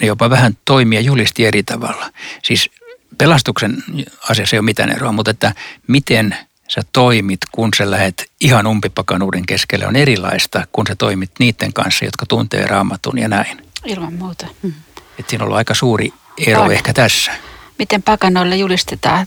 ne 0.00 0.06
jopa 0.06 0.30
vähän 0.30 0.58
toimia 0.64 1.00
julisti 1.00 1.46
eri 1.46 1.62
tavalla. 1.62 2.10
Siis 2.42 2.70
pelastuksen 3.18 3.84
asiassa 4.28 4.56
ei 4.56 4.58
ole 4.58 4.64
mitään 4.64 4.92
eroa, 4.92 5.12
mutta 5.12 5.30
että 5.30 5.54
miten 5.86 6.36
sä 6.68 6.80
toimit, 6.92 7.40
kun 7.52 7.70
sä 7.76 7.90
lähet 7.90 8.30
ihan 8.40 8.66
umpipakanuuden 8.66 9.46
keskelle, 9.46 9.86
on 9.86 9.96
erilaista, 9.96 10.66
kun 10.72 10.86
sä 10.88 10.94
toimit 10.94 11.30
niiden 11.38 11.72
kanssa, 11.72 12.04
jotka 12.04 12.26
tuntee 12.26 12.66
raamatun 12.66 13.18
ja 13.18 13.28
näin. 13.28 13.62
Ilman 13.84 14.14
muuta. 14.14 14.46
Mm. 14.62 14.72
Et 15.18 15.28
siinä 15.28 15.42
on 15.42 15.46
ollut 15.46 15.58
aika 15.58 15.74
suuri 15.74 16.12
ero 16.46 16.62
on. 16.62 16.72
ehkä 16.72 16.92
tässä. 16.92 17.32
Miten 17.78 18.02
pakanoille 18.02 18.56
julistetaan 18.56 19.26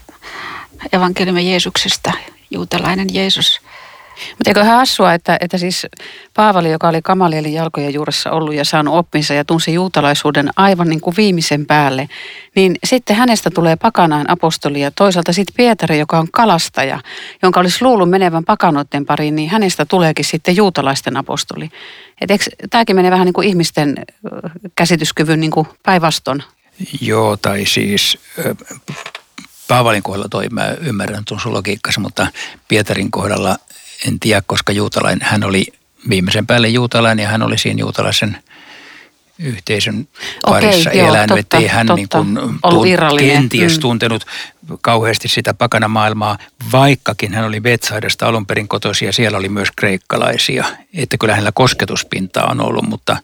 evankeliumi 0.94 1.50
Jeesuksesta, 1.52 2.12
juutalainen 2.52 3.14
Jeesus– 3.14 3.60
mutta 4.30 4.50
eikö 4.50 4.64
hassua, 4.64 5.14
että, 5.14 5.38
että 5.42 5.58
siis 5.58 5.88
Paavali, 6.34 6.72
joka 6.72 6.88
oli 6.88 7.02
Kamalielin 7.02 7.54
jalkojen 7.54 7.94
juuressa 7.94 8.32
ollut 8.32 8.54
ja 8.54 8.66
saanut 8.66 8.96
oppinsa 8.96 9.34
ja 9.34 9.46
tunsi 9.46 9.74
juutalaisuuden 9.74 10.50
aivan 10.56 10.90
niin 10.90 11.02
kuin 11.02 11.16
viimeisen 11.18 11.66
päälle, 11.66 12.10
niin 12.56 12.76
sitten 12.84 13.16
hänestä 13.16 13.50
tulee 13.50 13.76
pakanaan 13.76 14.30
apostoli 14.30 14.82
ja 14.82 14.92
toisaalta 14.92 15.34
sitten 15.34 15.56
Pietari, 15.58 16.00
joka 16.00 16.20
on 16.20 16.28
kalastaja, 16.32 17.00
jonka 17.42 17.60
olisi 17.60 17.84
luullut 17.84 18.10
menevän 18.10 18.46
pakanoiden 18.46 19.06
pariin, 19.06 19.36
niin 19.36 19.50
hänestä 19.50 19.86
tuleekin 19.86 20.26
sitten 20.26 20.56
juutalaisten 20.56 21.18
apostoli. 21.18 21.70
Tämäkin 22.70 22.96
menee 22.96 23.12
vähän 23.12 23.26
niin 23.26 23.34
kuin 23.34 23.48
ihmisten 23.48 24.06
käsityskyvyn 24.76 25.40
niin 25.40 25.52
kuin 25.52 25.68
päinvaston? 25.84 26.44
Joo, 27.02 27.38
tai 27.38 27.66
siis 27.66 28.18
Paavalin 29.68 30.04
kohdalla 30.04 30.30
toi, 30.30 30.50
mä 30.50 30.76
ymmärrän 30.82 31.26
tuon 31.28 31.40
sun 31.40 31.54
logiikkasi, 31.54 32.00
mutta 32.00 32.28
Pietarin 32.68 33.12
kohdalla 33.12 33.58
en 34.08 34.20
tiedä, 34.20 34.42
koska 34.46 34.72
juutalainen, 34.72 35.28
hän 35.28 35.44
oli 35.44 35.66
viimeisen 36.10 36.48
päälle 36.48 36.68
juutalainen 36.68 37.24
ja 37.24 37.30
hän 37.30 37.42
oli 37.42 37.58
siinä 37.58 37.80
juutalaisen 37.80 38.38
yhteisön 39.40 40.08
parissa 40.46 40.90
Okei, 40.90 41.00
elänyt, 41.00 41.30
joo, 41.30 41.38
totta, 41.38 41.58
ettei 41.58 41.68
hän 41.68 41.88
totta. 41.88 42.24
niin 42.24 42.60
kuin 42.62 42.88
irrallinen. 42.88 43.32
kenties 43.32 43.78
Mm. 43.78 43.82
tuntenut 43.82 44.26
kauheasti 44.82 45.28
sitä 45.28 45.54
pakana 45.54 45.88
maailmaa, 45.88 46.38
vaikkakin 46.72 47.34
hän 47.34 47.46
oli 47.46 47.62
Betsaidasta 47.62 48.28
alun 48.28 48.46
perin 48.46 48.68
kotoisin 48.68 49.06
ja 49.06 49.14
siellä 49.14 49.38
oli 49.38 49.50
myös 49.50 49.70
kreikkalaisia. 49.76 50.66
Että 50.94 51.18
kyllä 51.18 51.34
hänellä 51.34 51.52
kosketuspintaa 51.52 52.52
on 52.52 52.62
ollut, 52.62 52.90
mutta, 52.90 53.18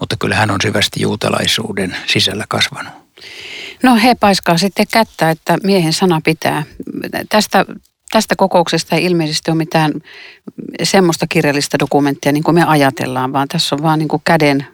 mutta 0.00 0.16
kyllä 0.18 0.34
hän 0.34 0.50
on 0.50 0.58
syvästi 0.62 1.02
juutalaisuuden 1.02 1.96
sisällä 2.06 2.44
kasvanut. 2.48 2.92
No 3.82 3.96
he 3.96 4.14
paiskaa 4.14 4.58
sitten 4.58 4.86
kättä, 4.92 5.30
että 5.30 5.58
miehen 5.62 5.92
sana 5.92 6.20
pitää. 6.24 6.62
Tästä, 7.28 7.64
tästä 8.12 8.36
kokouksesta 8.36 8.96
ei 8.96 9.04
ilmeisesti 9.04 9.50
ole 9.50 9.58
mitään 9.58 9.92
semmoista 10.82 11.26
kirjallista 11.26 11.78
dokumenttia, 11.78 12.32
niin 12.32 12.44
kuin 12.44 12.54
me 12.54 12.64
ajatellaan, 12.64 13.32
vaan 13.32 13.48
tässä 13.48 13.74
on 13.74 13.82
vaan 13.82 13.98
niin 13.98 14.08
kuin 14.08 14.22
käden, 14.24 14.66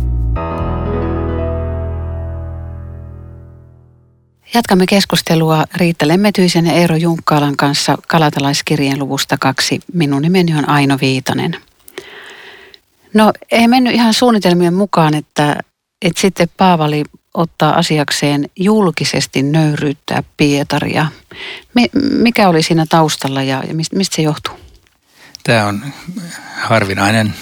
Jatkamme 4.53 4.85
keskustelua 4.85 5.63
Riitta 5.75 6.07
Lemmetyisen 6.07 6.65
ja 6.65 6.73
Eero 6.73 6.95
Junkkaalan 6.95 7.57
kanssa 7.57 7.97
Kalatalaiskirjeen 8.07 8.99
luvusta 8.99 9.37
kaksi. 9.39 9.79
Minun 9.93 10.21
nimeni 10.21 10.57
on 10.57 10.69
Aino 10.69 10.97
Viitanen. 11.01 11.57
No 13.13 13.33
ei 13.51 13.67
mennyt 13.67 13.93
ihan 13.93 14.13
suunnitelmien 14.13 14.73
mukaan, 14.73 15.13
että, 15.13 15.59
että 16.03 16.21
sitten 16.21 16.47
Paavali 16.57 17.03
ottaa 17.33 17.75
asiakseen 17.77 18.49
julkisesti 18.55 19.43
nöyryyttää 19.43 20.23
Pietaria. 20.37 21.05
Mi- 21.73 21.89
mikä 22.11 22.49
oli 22.49 22.63
siinä 22.63 22.85
taustalla 22.89 23.43
ja, 23.43 23.63
mistä, 23.73 24.15
se 24.15 24.21
johtuu? 24.21 24.53
Tämä 25.43 25.65
on 25.65 25.85
harvinainen 26.61 27.33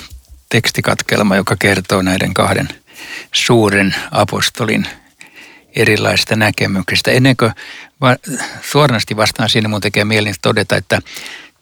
tekstikatkelma, 0.49 1.35
joka 1.35 1.55
kertoo 1.59 2.01
näiden 2.01 2.33
kahden 2.33 2.69
suuren 3.31 3.95
apostolin 4.11 4.87
erilaisista 5.75 6.35
näkemyksistä. 6.35 7.11
Ennen 7.11 7.37
kuin 7.37 7.51
va- 8.01 8.15
suorasti 8.61 9.17
vastaan 9.17 9.49
siinä 9.49 9.67
mun 9.67 9.81
tekee 9.81 10.05
mieli 10.05 10.31
todeta, 10.41 10.75
että 10.75 11.01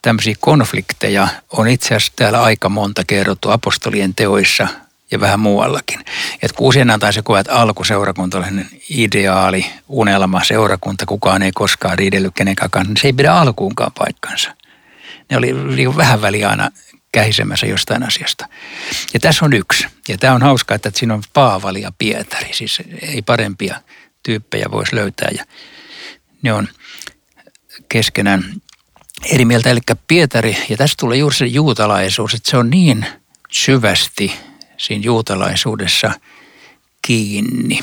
tämmöisiä 0.01 0.35
konflikteja 0.39 1.27
on 1.49 1.67
itse 1.67 1.87
asiassa 1.87 2.13
täällä 2.15 2.43
aika 2.43 2.69
monta 2.69 3.01
kerrottu 3.07 3.49
apostolien 3.49 4.15
teoissa 4.15 4.67
ja 5.11 5.19
vähän 5.19 5.39
muuallakin. 5.39 5.99
Et 6.41 6.51
kun 6.51 6.67
usein 6.67 6.89
antaa 6.89 7.11
se 7.11 7.21
kuva, 7.21 7.39
että 7.39 7.55
alkuseurakunta 7.55 8.37
on 8.37 8.65
ideaali, 8.89 9.65
unelma, 9.87 10.43
seurakunta, 10.43 11.05
kukaan 11.05 11.41
ei 11.41 11.51
koskaan 11.51 11.97
riidellyt 11.97 12.33
kenenkään 12.35 12.69
kanssa, 12.69 12.89
niin 12.89 13.01
se 13.01 13.07
ei 13.07 13.13
pidä 13.13 13.33
alkuunkaan 13.33 13.91
paikkansa. 13.97 14.55
Ne 15.29 15.37
oli 15.37 15.53
niin 15.53 15.97
vähän 15.97 16.21
väliä 16.21 16.49
aina 16.49 16.71
kähisemässä 17.11 17.65
jostain 17.65 18.03
asiasta. 18.03 18.47
Ja 19.13 19.19
tässä 19.19 19.45
on 19.45 19.53
yksi. 19.53 19.87
Ja 20.07 20.17
tämä 20.17 20.33
on 20.33 20.41
hauskaa, 20.41 20.75
että 20.75 20.91
siinä 20.95 21.13
on 21.13 21.23
Paavali 21.33 21.81
ja 21.81 21.91
Pietari. 21.97 22.53
Siis 22.53 22.81
ei 23.01 23.21
parempia 23.21 23.81
tyyppejä 24.23 24.65
voisi 24.71 24.95
löytää. 24.95 25.29
Ja 25.37 25.45
ne 26.41 26.53
on 26.53 26.67
keskenään 27.89 28.43
eri 29.25 29.45
mieltä. 29.45 29.69
Eli 29.69 29.79
Pietari, 30.07 30.57
ja 30.69 30.77
tässä 30.77 30.95
tulee 30.99 31.17
juuri 31.17 31.35
se 31.35 31.45
juutalaisuus, 31.45 32.33
että 32.33 32.51
se 32.51 32.57
on 32.57 32.69
niin 32.69 33.05
syvästi 33.51 34.33
siinä 34.79 35.03
juutalaisuudessa 35.05 36.11
kiinni. 37.01 37.79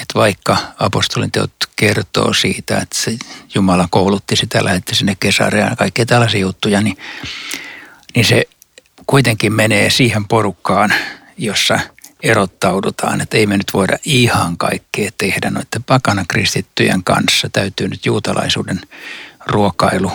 Että 0.00 0.14
vaikka 0.14 0.56
apostolin 0.78 1.32
teot 1.32 1.52
kertoo 1.76 2.34
siitä, 2.34 2.78
että 2.78 2.98
se 2.98 3.16
Jumala 3.54 3.88
koulutti 3.90 4.36
sitä, 4.36 4.64
lähetti 4.64 4.94
sinne 4.94 5.16
Kesareaan 5.20 5.70
ja 5.70 5.76
kaikkea 5.76 6.06
tällaisia 6.06 6.40
juttuja, 6.40 6.80
niin, 6.80 6.96
niin 8.14 8.24
se 8.24 8.44
kuitenkin 9.06 9.52
menee 9.52 9.90
siihen 9.90 10.24
porukkaan, 10.28 10.94
jossa 11.38 11.80
erottaudutaan, 12.22 13.20
että 13.20 13.36
ei 13.36 13.46
me 13.46 13.56
nyt 13.56 13.74
voida 13.74 13.98
ihan 14.04 14.58
kaikkea 14.58 15.10
tehdä 15.18 15.50
noiden 15.50 15.84
pakana 15.86 16.24
kristittyjen 16.28 17.04
kanssa. 17.04 17.48
Täytyy 17.52 17.88
nyt 17.88 18.06
juutalaisuuden 18.06 18.80
ruokailu 19.46 20.12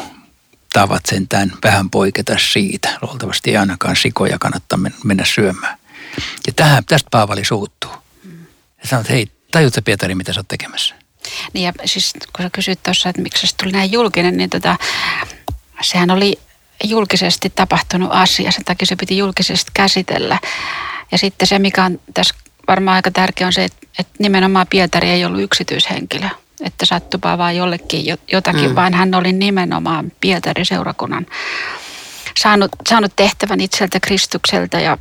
tavat 0.73 1.05
sentään 1.05 1.53
vähän 1.63 1.89
poiketa 1.89 2.37
siitä. 2.37 2.89
Luultavasti 3.01 3.49
ei 3.49 3.57
ainakaan 3.57 3.95
sikoja 3.95 4.39
kannattaa 4.39 4.79
mennä 5.03 5.25
syömään. 5.25 5.80
Ja 6.47 6.53
tähän, 6.55 6.85
tästä 6.85 7.07
Paavali 7.11 7.45
suuttuu. 7.45 7.91
Ja 8.81 8.87
sanoo, 8.87 9.01
että 9.01 9.13
hei, 9.13 9.27
tajutko 9.51 9.81
Pietari, 9.81 10.15
mitä 10.15 10.33
sä 10.33 10.39
oot 10.39 10.47
tekemässä? 10.47 10.95
Niin 11.53 11.63
ja 11.63 11.73
siis 11.85 12.13
kun 12.35 12.45
sä 12.45 12.49
kysyt 12.49 12.83
tuossa, 12.83 13.09
että 13.09 13.21
miksi 13.21 13.47
se 13.47 13.55
tuli 13.55 13.71
näin 13.71 13.91
julkinen, 13.91 14.37
niin 14.37 14.49
tota, 14.49 14.77
sehän 15.81 16.11
oli 16.11 16.39
julkisesti 16.83 17.49
tapahtunut 17.49 18.09
asia, 18.11 18.51
sen 18.51 18.65
takia 18.65 18.85
se 18.85 18.95
piti 18.95 19.17
julkisesti 19.17 19.71
käsitellä. 19.73 20.39
Ja 21.11 21.17
sitten 21.17 21.47
se, 21.47 21.59
mikä 21.59 21.83
on 21.83 21.99
tässä 22.13 22.35
varmaan 22.67 22.95
aika 22.95 23.11
tärkeä, 23.11 23.47
on 23.47 23.53
se, 23.53 23.63
että, 23.63 23.87
että 23.99 24.13
nimenomaan 24.19 24.67
Pietari 24.69 25.09
ei 25.09 25.25
ollut 25.25 25.41
yksityishenkilö 25.41 26.29
että 26.61 26.85
sattupaa 26.85 27.37
vaan 27.37 27.55
jollekin 27.55 28.17
jotakin, 28.31 28.69
mm. 28.69 28.75
vaan 28.75 28.93
hän 28.93 29.15
oli 29.15 29.31
nimenomaan 29.31 30.11
Pietarin 30.21 30.65
seurakunnan 30.65 31.25
saanut, 32.39 32.71
saanut 32.89 33.15
tehtävän 33.15 33.61
itseltä 33.61 33.99
Kristukselta 33.99 34.79
ja 34.79 34.97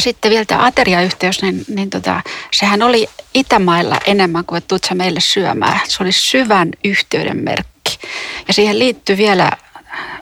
sitten 0.00 0.30
vielä 0.30 0.44
tämä 0.44 0.66
ateriayhteys, 0.66 1.42
niin, 1.42 1.64
niin 1.68 1.90
tota, 1.90 2.22
sehän 2.52 2.82
oli 2.82 3.08
Itämailla 3.34 4.00
enemmän 4.06 4.44
kuin 4.44 4.58
että 4.58 4.78
sä 4.88 4.94
meille 4.94 5.20
syömään. 5.20 5.80
Se 5.88 6.02
oli 6.02 6.12
syvän 6.12 6.70
yhteyden 6.84 7.44
merkki. 7.44 7.98
Ja 8.48 8.54
siihen 8.54 8.78
liittyy 8.78 9.16
vielä 9.16 9.50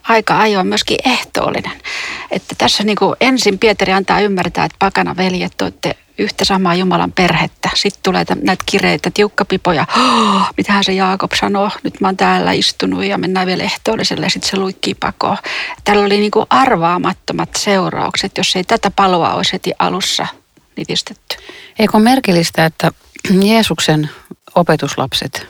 aika 0.03 0.39
ajoin 0.39 0.67
myöskin 0.67 0.99
ehtoollinen. 1.05 1.83
Että 2.30 2.54
tässä 2.58 2.84
niin 2.84 2.96
kuin 2.96 3.16
ensin 3.20 3.58
Pietari 3.58 3.92
antaa 3.92 4.20
ymmärtää, 4.20 4.64
että 4.64 4.76
pakana 4.78 5.16
veljet, 5.16 5.62
olette 5.62 5.96
yhtä 6.18 6.44
samaa 6.44 6.75
Jumalan 6.75 7.12
perhettä. 7.12 7.70
Sitten 7.75 8.02
tulee 8.02 8.25
näitä 8.42 8.64
kireitä, 8.66 9.10
tiukkapipoja. 9.14 9.87
Oh, 9.96 10.42
mitähän 10.56 10.84
se 10.84 10.92
Jaakob 10.92 11.32
sanoo? 11.40 11.70
Nyt 11.82 12.00
mä 12.00 12.08
oon 12.08 12.16
täällä 12.16 12.52
istunut 12.52 13.04
ja 13.04 13.18
mennään 13.18 13.46
vielä 13.46 13.62
ehtoolliselle 13.62 14.26
ja 14.26 14.30
sitten 14.30 14.50
se 14.50 14.56
luikkii 14.56 14.94
pakoon. 14.94 15.37
Täällä 15.84 16.04
oli 16.04 16.18
niin 16.18 16.30
kuin 16.30 16.46
arvaamattomat 16.50 17.49
seuraukset, 17.58 18.32
jos 18.38 18.56
ei 18.56 18.64
tätä 18.64 18.90
paloa 18.90 19.34
olisi 19.34 19.52
heti 19.52 19.72
alussa 19.78 20.26
nitistetty. 20.76 21.37
Eikö 21.78 21.99
merkillistä, 21.99 22.64
että 22.64 22.90
Jeesuksen 23.42 24.10
opetuslapset, 24.54 25.46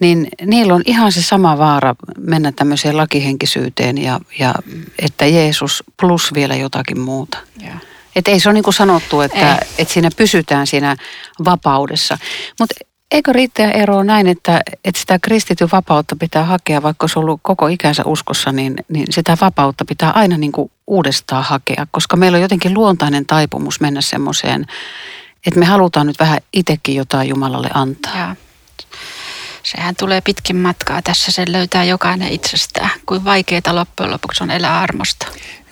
niin 0.00 0.28
niillä 0.46 0.74
on 0.74 0.82
ihan 0.86 1.12
se 1.12 1.22
sama 1.22 1.58
vaara 1.58 1.94
mennä 2.18 2.52
tämmöiseen 2.52 2.96
lakihenkisyyteen 2.96 3.98
ja, 3.98 4.20
ja 4.38 4.54
että 4.98 5.26
Jeesus 5.26 5.84
plus 6.00 6.34
vielä 6.34 6.56
jotakin 6.56 7.00
muuta. 7.00 7.38
Yeah. 7.62 7.80
Että 8.16 8.30
ei 8.30 8.40
se 8.40 8.48
ole 8.48 8.54
niin 8.54 8.64
kuin 8.64 8.74
sanottu, 8.74 9.20
että, 9.20 9.58
että 9.78 9.94
siinä 9.94 10.10
pysytään 10.16 10.66
siinä 10.66 10.96
vapaudessa. 11.44 12.18
Mutta 12.60 12.74
eikö 13.10 13.32
riittäjä 13.32 13.70
ero 13.70 14.02
näin, 14.02 14.26
että, 14.26 14.60
että 14.84 15.00
sitä 15.00 15.18
kristityn 15.18 15.68
vapautta 15.72 16.16
pitää 16.16 16.44
hakea, 16.44 16.82
vaikka 16.82 17.08
se 17.08 17.18
on 17.18 17.22
ollut 17.24 17.40
koko 17.42 17.66
ikänsä 17.66 18.02
uskossa, 18.06 18.52
niin, 18.52 18.76
niin 18.88 19.06
sitä 19.10 19.36
vapautta 19.40 19.84
pitää 19.84 20.10
aina 20.10 20.38
niin 20.38 20.52
kuin 20.52 20.70
uudestaan 20.86 21.44
hakea, 21.44 21.86
koska 21.90 22.16
meillä 22.16 22.36
on 22.36 22.42
jotenkin 22.42 22.74
luontainen 22.74 23.26
taipumus 23.26 23.80
mennä 23.80 24.00
semmoiseen, 24.00 24.66
että 25.46 25.60
me 25.60 25.66
halutaan 25.66 26.06
nyt 26.06 26.18
vähän 26.18 26.38
itsekin 26.52 26.94
jotain 26.94 27.28
Jumalalle 27.28 27.70
antaa. 27.74 28.18
Ja. 28.18 28.36
Sehän 29.66 29.96
tulee 29.96 30.20
pitkin 30.20 30.56
matkaa. 30.56 31.02
Tässä 31.02 31.32
sen 31.32 31.52
löytää 31.52 31.84
jokainen 31.84 32.28
itsestään. 32.28 32.90
Kuin 33.06 33.24
vaikeaa 33.24 33.74
loppujen 33.74 34.12
lopuksi 34.12 34.42
on 34.42 34.50
elää 34.50 34.80
armosta. 34.80 35.26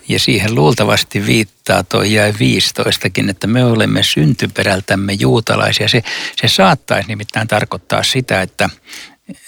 Ja 0.08 0.18
siihen 0.18 0.54
luultavasti 0.54 1.26
viittaa 1.26 1.82
tuo 1.82 2.02
jäi 2.02 2.32
15kin, 2.32 3.30
että 3.30 3.46
me 3.46 3.64
olemme 3.64 4.02
syntyperältämme 4.02 5.12
juutalaisia. 5.12 5.88
Se, 5.88 6.02
se 6.36 6.48
saattaisi 6.48 7.08
nimittäin 7.08 7.48
tarkoittaa 7.48 8.02
sitä, 8.02 8.42
että, 8.42 8.70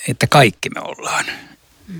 että 0.09 0.27
kaikki 0.27 0.71
me 0.71 0.81
ollaan. 0.81 1.25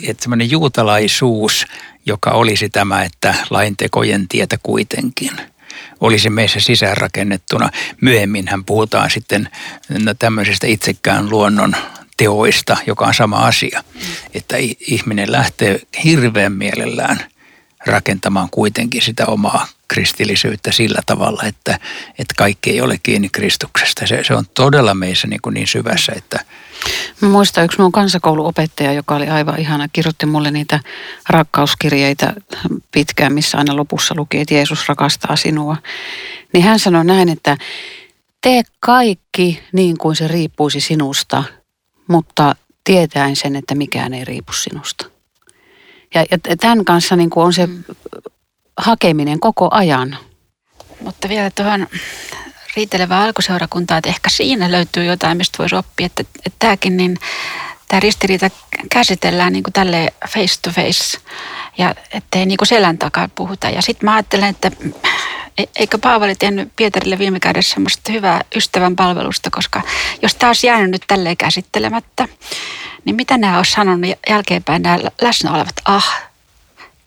Että 0.03 0.23
semmoinen 0.23 0.51
juutalaisuus, 0.51 1.67
joka 2.07 2.31
olisi 2.31 2.69
tämä, 2.69 3.03
että 3.03 3.35
laintekojen 3.51 4.29
tietä 4.29 4.59
kuitenkin 4.63 5.33
olisi 6.01 6.31
meissä 6.31 6.61
sisäänrakennettuna. 6.61 7.71
Myöhemminhän 8.01 8.65
puhutaan 8.65 9.11
sitten 9.11 9.49
no, 9.89 10.15
tämmöisestä 10.15 10.67
itsekään 10.67 11.31
luonnon 11.31 11.77
teoista, 12.17 12.77
joka 12.87 13.07
on 13.07 13.15
sama 13.15 13.47
asia. 13.47 13.85
Että 14.35 14.57
ihminen 14.81 15.33
lähtee 15.33 15.81
hirveän 16.05 16.53
mielellään– 16.53 17.21
rakentamaan 17.87 18.49
kuitenkin 18.51 19.03
sitä 19.03 19.27
omaa 19.27 19.67
kristillisyyttä 19.89 20.73
sillä 20.73 21.01
tavalla, 21.07 21.43
että, 21.43 21.79
että 22.19 22.35
kaikki 22.37 22.71
ei 22.71 22.81
ole 22.81 22.99
kiinni 23.03 23.29
Kristuksesta. 23.29 24.07
Se, 24.07 24.25
se 24.25 24.35
on 24.35 24.45
todella 24.55 24.95
meissä 24.95 25.29
niin, 25.29 25.41
kuin 25.43 25.55
niin 25.55 25.67
syvässä, 25.67 26.13
että... 26.17 26.45
Mä 27.21 27.29
muistan 27.29 27.65
yksi 27.65 27.81
mun 27.81 27.93
kansakouluopettaja, 27.93 28.93
joka 28.93 29.17
oli 29.17 29.29
aivan 29.29 29.61
ihana, 29.61 29.89
kirjoitti 29.93 30.27
mulle 30.27 30.51
niitä 30.51 30.81
rakkauskirjeitä 31.29 32.33
pitkään, 32.93 33.33
missä 33.33 33.59
aina 33.59 33.77
lopussa 33.77 34.15
luki, 34.17 34.41
että 34.41 34.55
Jeesus 34.55 34.89
rakastaa 34.89 35.37
sinua. 35.37 35.77
Niin 36.53 36.65
hän 36.65 36.79
sanoi 36.79 37.05
näin, 37.05 37.29
että 37.29 37.57
tee 38.41 38.63
kaikki 38.81 39.63
niin 39.73 39.99
kuin 39.99 40.17
se 40.17 40.29
riippuisi 40.29 40.81
sinusta, 40.81 41.45
mutta 42.09 42.57
tietäen 42.85 43.37
sen, 43.37 43.57
että 43.57 43.75
mikään 43.75 44.15
ei 44.15 44.25
riipu 44.25 44.53
sinusta. 44.53 45.07
Ja, 46.15 46.21
ja 46.31 46.57
tämän 46.57 46.85
kanssa 46.85 47.17
niin 47.17 47.31
kuin 47.31 47.45
on 47.45 47.53
se 47.53 47.69
hakeminen 48.77 49.41
koko 49.41 49.69
ajan. 49.71 50.17
Mutta 51.01 51.29
vielä 51.29 51.51
tuohon 51.51 51.87
riitelevään 52.77 53.23
alkuseurakuntaan, 53.23 53.99
että 53.99 54.09
ehkä 54.09 54.31
siinä 54.31 54.73
löytyy 54.73 55.05
jotain, 55.05 55.37
mistä 55.37 55.59
voisi 55.59 55.77
oppia, 55.77 56.07
että, 56.07 56.23
että 56.23 56.57
tämäkin 56.59 56.97
niin, 56.97 57.19
tämä 57.89 58.01
ristiriita 58.01 58.51
käsitellään 58.91 59.53
niin 59.53 59.63
kuin 59.63 59.73
tälle 59.73 60.13
face 60.29 60.61
to 60.63 60.71
face 60.71 61.19
ja 61.79 61.95
ettei 62.13 62.47
niin 62.47 62.57
kuin 62.57 62.69
selän 62.69 62.99
takaa 62.99 63.29
puhuta. 63.35 63.71
Ja 63.71 63.83
sitten 63.83 64.07
mä 64.07 64.15
ajattelen, 64.15 64.49
että 64.49 64.71
eikö 65.77 65.99
Paavali 65.99 66.35
tehnyt 66.35 66.73
Pietarille 66.77 67.19
viime 67.19 67.41
kädessä 67.41 67.75
semmoista 67.75 68.13
hyvää 68.13 68.41
ystävän 68.57 68.97
palvelusta, 68.97 69.51
koska 69.51 69.83
jos 70.23 70.35
taas 70.35 70.65
jäänyt 70.65 70.91
nyt 70.91 71.03
tälleen 71.07 71.37
käsittelemättä, 71.37 72.29
niin 73.05 73.17
mitä 73.17 73.39
nämä 73.39 73.57
olisi 73.57 73.73
sanonut 73.73 74.11
jälkeenpäin 74.29 74.83
nämä 74.83 74.99
läsnä 75.23 75.53
olevat, 75.53 75.75
ah, 75.85 76.23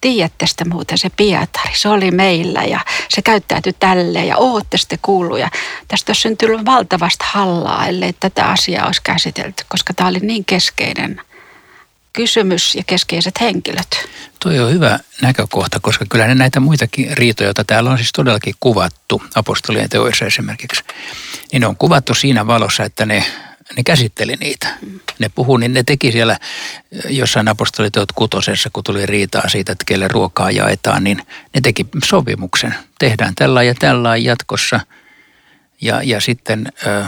tiedätte 0.02 0.48
sitä 0.48 0.66
muuten 0.66 0.98
se 0.98 1.10
Pietari, 1.18 1.72
se 1.76 1.90
oli 1.90 2.12
meillä 2.12 2.64
ja 2.64 2.80
se 3.10 3.22
käyttäytyi 3.22 3.74
tälleen 3.80 4.28
ja 4.28 4.38
ootte 4.38 4.78
sitten 4.78 5.00
kuullut. 5.02 5.40
Tästä 5.88 6.10
olisi 6.10 6.22
syntynyt 6.22 6.66
valtavasti 6.66 7.26
hallaa, 7.28 7.88
ellei 7.88 8.14
tätä 8.20 8.46
asiaa 8.46 8.86
olisi 8.86 9.02
käsitelty, 9.04 9.64
koska 9.68 9.94
tämä 9.94 10.10
oli 10.10 10.20
niin 10.20 10.46
keskeinen 10.46 11.22
kysymys 12.14 12.76
ja 12.76 12.84
keskeiset 12.88 13.42
henkilöt. 13.42 14.10
Tuo 14.40 14.52
on 14.66 14.74
hyvä 14.74 15.00
näkökohta, 15.22 15.80
koska 15.80 16.06
kyllä 16.10 16.28
ne 16.28 16.36
näitä 16.36 16.60
muitakin 16.60 17.18
riitoja, 17.18 17.48
joita 17.48 17.64
täällä 17.64 17.90
on 17.90 17.98
siis 17.98 18.12
todellakin 18.12 18.56
kuvattu, 18.60 19.24
apostolien 19.36 19.90
teoissa 19.90 20.26
esimerkiksi, 20.26 20.84
niin 21.52 21.60
ne 21.60 21.68
on 21.68 21.78
kuvattu 21.78 22.14
siinä 22.14 22.48
valossa, 22.48 22.84
että 22.84 23.06
ne 23.06 23.26
ne 23.78 23.84
käsitteli 23.84 24.36
niitä. 24.36 24.68
Ne 25.20 25.30
puhuu, 25.30 25.58
niin 25.58 25.74
ne 25.74 25.84
teki 25.84 26.12
siellä 26.12 26.40
jossain 27.10 27.48
apostoliteot 27.48 28.12
kutosessa, 28.12 28.70
kun 28.74 28.84
tuli 28.84 29.06
riitaa 29.06 29.50
siitä, 29.50 29.72
että 29.72 29.86
kelle 29.88 30.08
ruokaa 30.08 30.52
jaetaan, 30.52 31.04
niin 31.04 31.18
ne 31.54 31.62
teki 31.62 31.86
sopimuksen. 32.04 32.76
Tehdään 33.00 33.36
tällä 33.36 33.64
ja 33.64 33.76
tällä 33.80 34.18
jatkossa. 34.18 34.80
Ja, 35.82 36.04
ja 36.04 36.22
sitten 36.22 36.72
ö, 36.88 37.06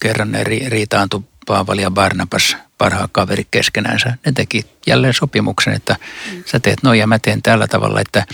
kerran 0.00 0.32
ne 0.32 0.44
ri, 0.44 0.68
riitaantui 0.68 1.22
Paavali 1.46 1.82
ja 1.82 1.90
Barnabas, 1.90 2.56
parhaat 2.84 3.10
kaverit 3.12 3.48
keskenänsä. 3.50 4.14
Ne 4.26 4.32
teki 4.32 4.66
jälleen 4.86 5.14
sopimuksen, 5.14 5.74
että 5.74 5.96
mm. 6.32 6.42
sä 6.46 6.60
teet 6.60 6.82
noin 6.82 6.98
ja 6.98 7.06
mä 7.06 7.18
teen 7.18 7.42
tällä 7.42 7.66
tavalla, 7.66 8.00
että 8.00 8.26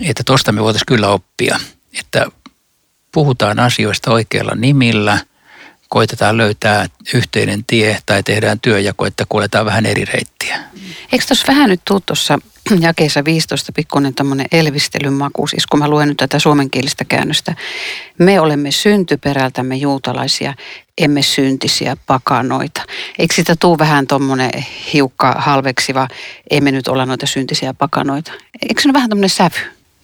että 0.00 0.22
tosta 0.26 0.52
me 0.52 0.62
voitaisiin 0.62 0.86
kyllä 0.86 1.08
oppia, 1.08 1.60
että 1.98 2.26
puhutaan 3.12 3.60
asioista 3.60 4.10
oikealla 4.10 4.54
nimillä– 4.54 5.18
koitetaan 5.88 6.36
löytää 6.36 6.86
yhteinen 7.14 7.64
tie 7.64 7.98
tai 8.06 8.22
tehdään 8.22 8.60
työjako, 8.60 9.06
että 9.06 9.24
kuljetaan 9.28 9.66
vähän 9.66 9.86
eri 9.86 10.04
reittiä. 10.04 10.60
Eikö 11.12 11.24
tuossa 11.28 11.46
vähän 11.48 11.70
nyt 11.70 11.80
tuu 11.84 12.00
tuossa 12.00 12.38
jakeessa 12.80 13.24
15 13.24 13.72
pikkuinen 13.72 14.14
tämmöinen 14.14 14.46
elvistelyn 14.52 15.12
maku, 15.12 15.46
siis 15.46 15.66
kun 15.66 15.78
mä 15.78 15.88
luen 15.88 16.08
nyt 16.08 16.16
tätä 16.16 16.38
suomenkielistä 16.38 17.04
käännöstä. 17.04 17.54
Me 18.18 18.40
olemme 18.40 18.70
syntyperältämme 18.70 19.76
juutalaisia. 19.76 20.54
emme 20.98 21.22
syntisiä 21.22 21.96
pakanoita. 22.06 22.82
Eikö 23.18 23.34
sitä 23.34 23.56
tuu 23.56 23.78
vähän 23.78 24.06
tuommoinen 24.06 24.50
hiukka 24.92 25.32
halveksiva, 25.32 26.08
emme 26.50 26.72
nyt 26.72 26.88
olla 26.88 27.06
noita 27.06 27.26
syntisiä 27.26 27.74
pakanoita? 27.74 28.32
Eikö 28.68 28.82
se 28.82 28.88
ole 28.88 28.94
vähän 28.94 29.10
tuommoinen 29.10 29.30
sävy? 29.30 29.58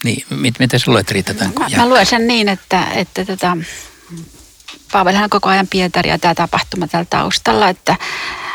Niin, 0.05 0.25
mit, 0.31 0.59
miten 0.59 0.81
sä 0.81 0.91
luet 0.91 1.11
Riitta 1.11 1.35
tämän? 1.35 1.53
Mä, 1.59 1.77
mä 1.77 1.89
luen 1.89 2.07
sen 2.07 2.27
niin, 2.27 2.49
että, 2.49 2.85
että 2.95 3.25
tota, 3.25 3.57
Paavelihan 4.93 5.31
koko 5.31 5.49
ajan 5.49 5.69
Pietari 5.69 6.11
ja 6.11 6.19
tämä 6.19 6.35
tapahtuma 6.35 6.87
täällä 6.87 7.07
taustalla, 7.11 7.69
että, 7.69 7.97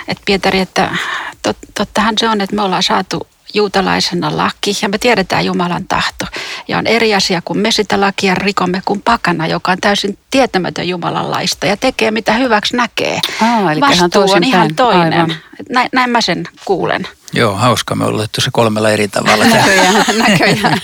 että 0.08 0.24
Pietari, 0.26 0.60
että 0.60 0.96
tot, 1.42 1.58
tottahan 1.74 2.16
se 2.20 2.30
on, 2.30 2.42
että 2.42 2.56
me 2.56 2.62
ollaan 2.62 2.84
saatu 2.84 3.28
juutalaisena 3.54 4.38
laki 4.38 4.72
ja 4.82 4.90
me 4.90 4.98
tiedetään 4.98 5.46
Jumalan 5.46 5.86
tahto. 5.88 6.26
Ja 6.68 6.78
on 6.78 6.88
eri 6.88 7.16
asia, 7.16 7.42
kun 7.46 7.58
me 7.58 7.72
sitä 7.72 8.02
lakia 8.02 8.36
rikomme 8.36 8.82
kuin 8.86 9.02
pakana, 9.02 9.48
joka 9.48 9.72
on 9.72 9.78
täysin 9.82 10.18
tietämätön 10.32 10.88
Jumalan 10.88 11.32
laista 11.32 11.66
ja 11.66 11.78
tekee 11.78 12.12
mitä 12.12 12.34
hyväksi 12.34 12.76
näkee. 12.76 13.20
Aa, 13.42 13.72
eli 13.72 13.82
Vastuu 13.82 14.24
ihan 14.24 14.38
on 14.38 14.44
ihan 14.44 14.76
toinen. 14.76 15.14
Aivan. 15.14 15.36
Näin, 15.70 15.90
näin 15.94 16.10
mä 16.10 16.22
sen 16.22 16.48
kuulen. 16.66 17.08
Joo, 17.34 17.56
hauska. 17.56 17.96
Me 17.96 18.06
ollaan 18.06 18.28
se 18.40 18.50
kolmella 18.54 18.90
eri 18.90 19.08
tavalla. 19.08 19.46
Näköjään, 19.46 20.06
näköjään. 20.28 20.82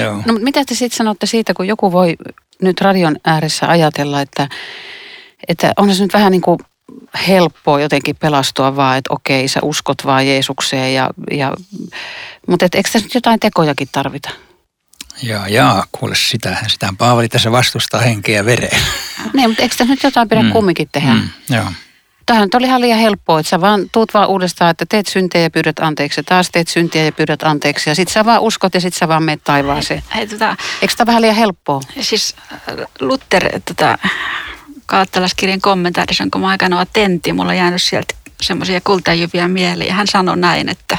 Joo. 0.00 0.22
No 0.26 0.32
mitä 0.32 0.64
te 0.64 0.74
sitten 0.74 0.96
sanotte 0.96 1.26
siitä, 1.26 1.54
kun 1.54 1.66
joku 1.66 1.92
voi 1.92 2.16
nyt 2.62 2.80
radion 2.80 3.16
ääressä 3.24 3.68
ajatella, 3.68 4.20
että, 4.20 4.48
että 5.48 5.72
on 5.76 5.94
se 5.94 6.02
nyt 6.02 6.14
vähän 6.14 6.32
niin 6.32 6.42
kuin 6.42 6.58
helppoa 7.28 7.80
jotenkin 7.80 8.16
pelastua 8.16 8.76
vaan, 8.76 8.98
että 8.98 9.12
okei, 9.14 9.48
sä 9.48 9.60
uskot 9.62 10.06
vaan 10.06 10.26
Jeesukseen. 10.26 10.94
Ja, 10.94 11.10
ja, 11.30 11.52
mutta 12.48 12.64
et, 12.66 12.74
eikö 12.74 12.90
tässä 12.92 13.06
nyt 13.06 13.14
jotain 13.14 13.40
tekojakin 13.40 13.88
tarvita? 13.92 14.30
Jaa, 15.22 15.48
jaa, 15.48 15.84
kuule 15.92 16.14
sitä. 16.14 16.56
Sitähän 16.66 16.96
Paavali 16.96 17.28
tässä 17.28 17.52
vastustaa 17.52 18.00
henkeä 18.00 18.36
ja 18.36 18.44
vereen. 18.44 18.80
Niin, 19.32 19.50
mutta 19.50 19.62
eikö 19.62 19.74
tässä 19.76 19.94
nyt 19.94 20.02
jotain 20.02 20.28
pidä 20.28 20.40
Mm. 20.42 20.46
mm. 20.46 20.52
kumminkin 20.52 20.88
tehdä? 20.92 21.14
Mm. 21.14 21.28
Joo. 21.50 21.64
Tämähän 22.26 22.46
nyt 22.46 22.54
oli 22.54 22.66
ihan 22.66 22.80
liian 22.80 22.98
helppoa, 22.98 23.40
että 23.40 23.50
sä 23.50 23.60
vaan 23.60 23.90
tuut 23.92 24.14
vaan 24.14 24.28
uudestaan, 24.28 24.70
että 24.70 24.86
teet 24.88 25.06
syntejä 25.06 25.42
ja 25.42 25.50
pyydät 25.50 25.78
anteeksi. 25.78 26.20
Ja 26.20 26.24
taas 26.24 26.50
teet 26.50 26.68
syntiä 26.68 27.04
ja 27.04 27.12
pyydät 27.12 27.42
anteeksi. 27.42 27.90
Ja 27.90 27.94
sit 27.94 28.08
sä 28.08 28.24
vaan 28.24 28.40
uskot 28.40 28.74
ja 28.74 28.80
sit 28.80 28.94
sä 28.94 29.08
vaan 29.08 29.22
menet 29.22 29.44
taivaaseen. 29.44 30.02
Hei, 30.14 30.26
tota, 30.26 30.56
Eikö 30.82 30.94
tämä 30.96 31.06
vähän 31.06 31.22
liian 31.22 31.36
helppoa? 31.36 31.80
siis 32.00 32.34
äh, 32.52 32.58
Luther 33.00 33.60
tota, 33.60 33.98
Kalattalaskirjan 34.92 35.60
kommentaarissa, 35.60 36.24
kun 36.32 36.40
mä 36.40 36.48
aikana 36.48 36.76
olen 36.76 36.86
tentti, 36.92 37.32
mulla 37.32 37.50
on 37.50 37.56
jäänyt 37.56 37.82
sieltä 37.82 38.14
semmoisia 38.42 38.80
kultajyviä 38.80 39.48
mieliin. 39.48 39.88
Ja 39.88 39.94
hän 39.94 40.06
sanoi 40.06 40.36
näin, 40.36 40.68
että, 40.68 40.98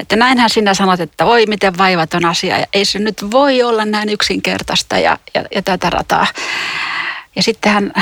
että 0.00 0.16
näinhän 0.16 0.50
sinä 0.50 0.74
sanot, 0.74 1.00
että 1.00 1.26
voi 1.26 1.46
miten 1.46 1.78
vaivaton 1.78 2.24
asia. 2.24 2.58
Ja 2.58 2.66
ei 2.72 2.84
se 2.84 2.98
nyt 2.98 3.30
voi 3.30 3.62
olla 3.62 3.84
näin 3.84 4.08
yksinkertaista 4.08 4.98
ja, 4.98 5.18
ja, 5.34 5.44
ja 5.54 5.62
tätä 5.62 5.90
rataa. 5.90 6.26
Ja 7.36 7.42
sitten 7.42 7.72
hän 7.72 7.92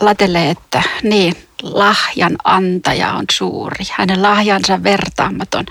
latelee, 0.00 0.50
että 0.50 0.82
niin, 1.02 1.34
lahjan 1.62 2.36
antaja 2.44 3.12
on 3.12 3.24
suuri. 3.32 3.84
Hänen 3.92 4.22
lahjansa 4.22 4.82
vertaamaton. 4.82 5.66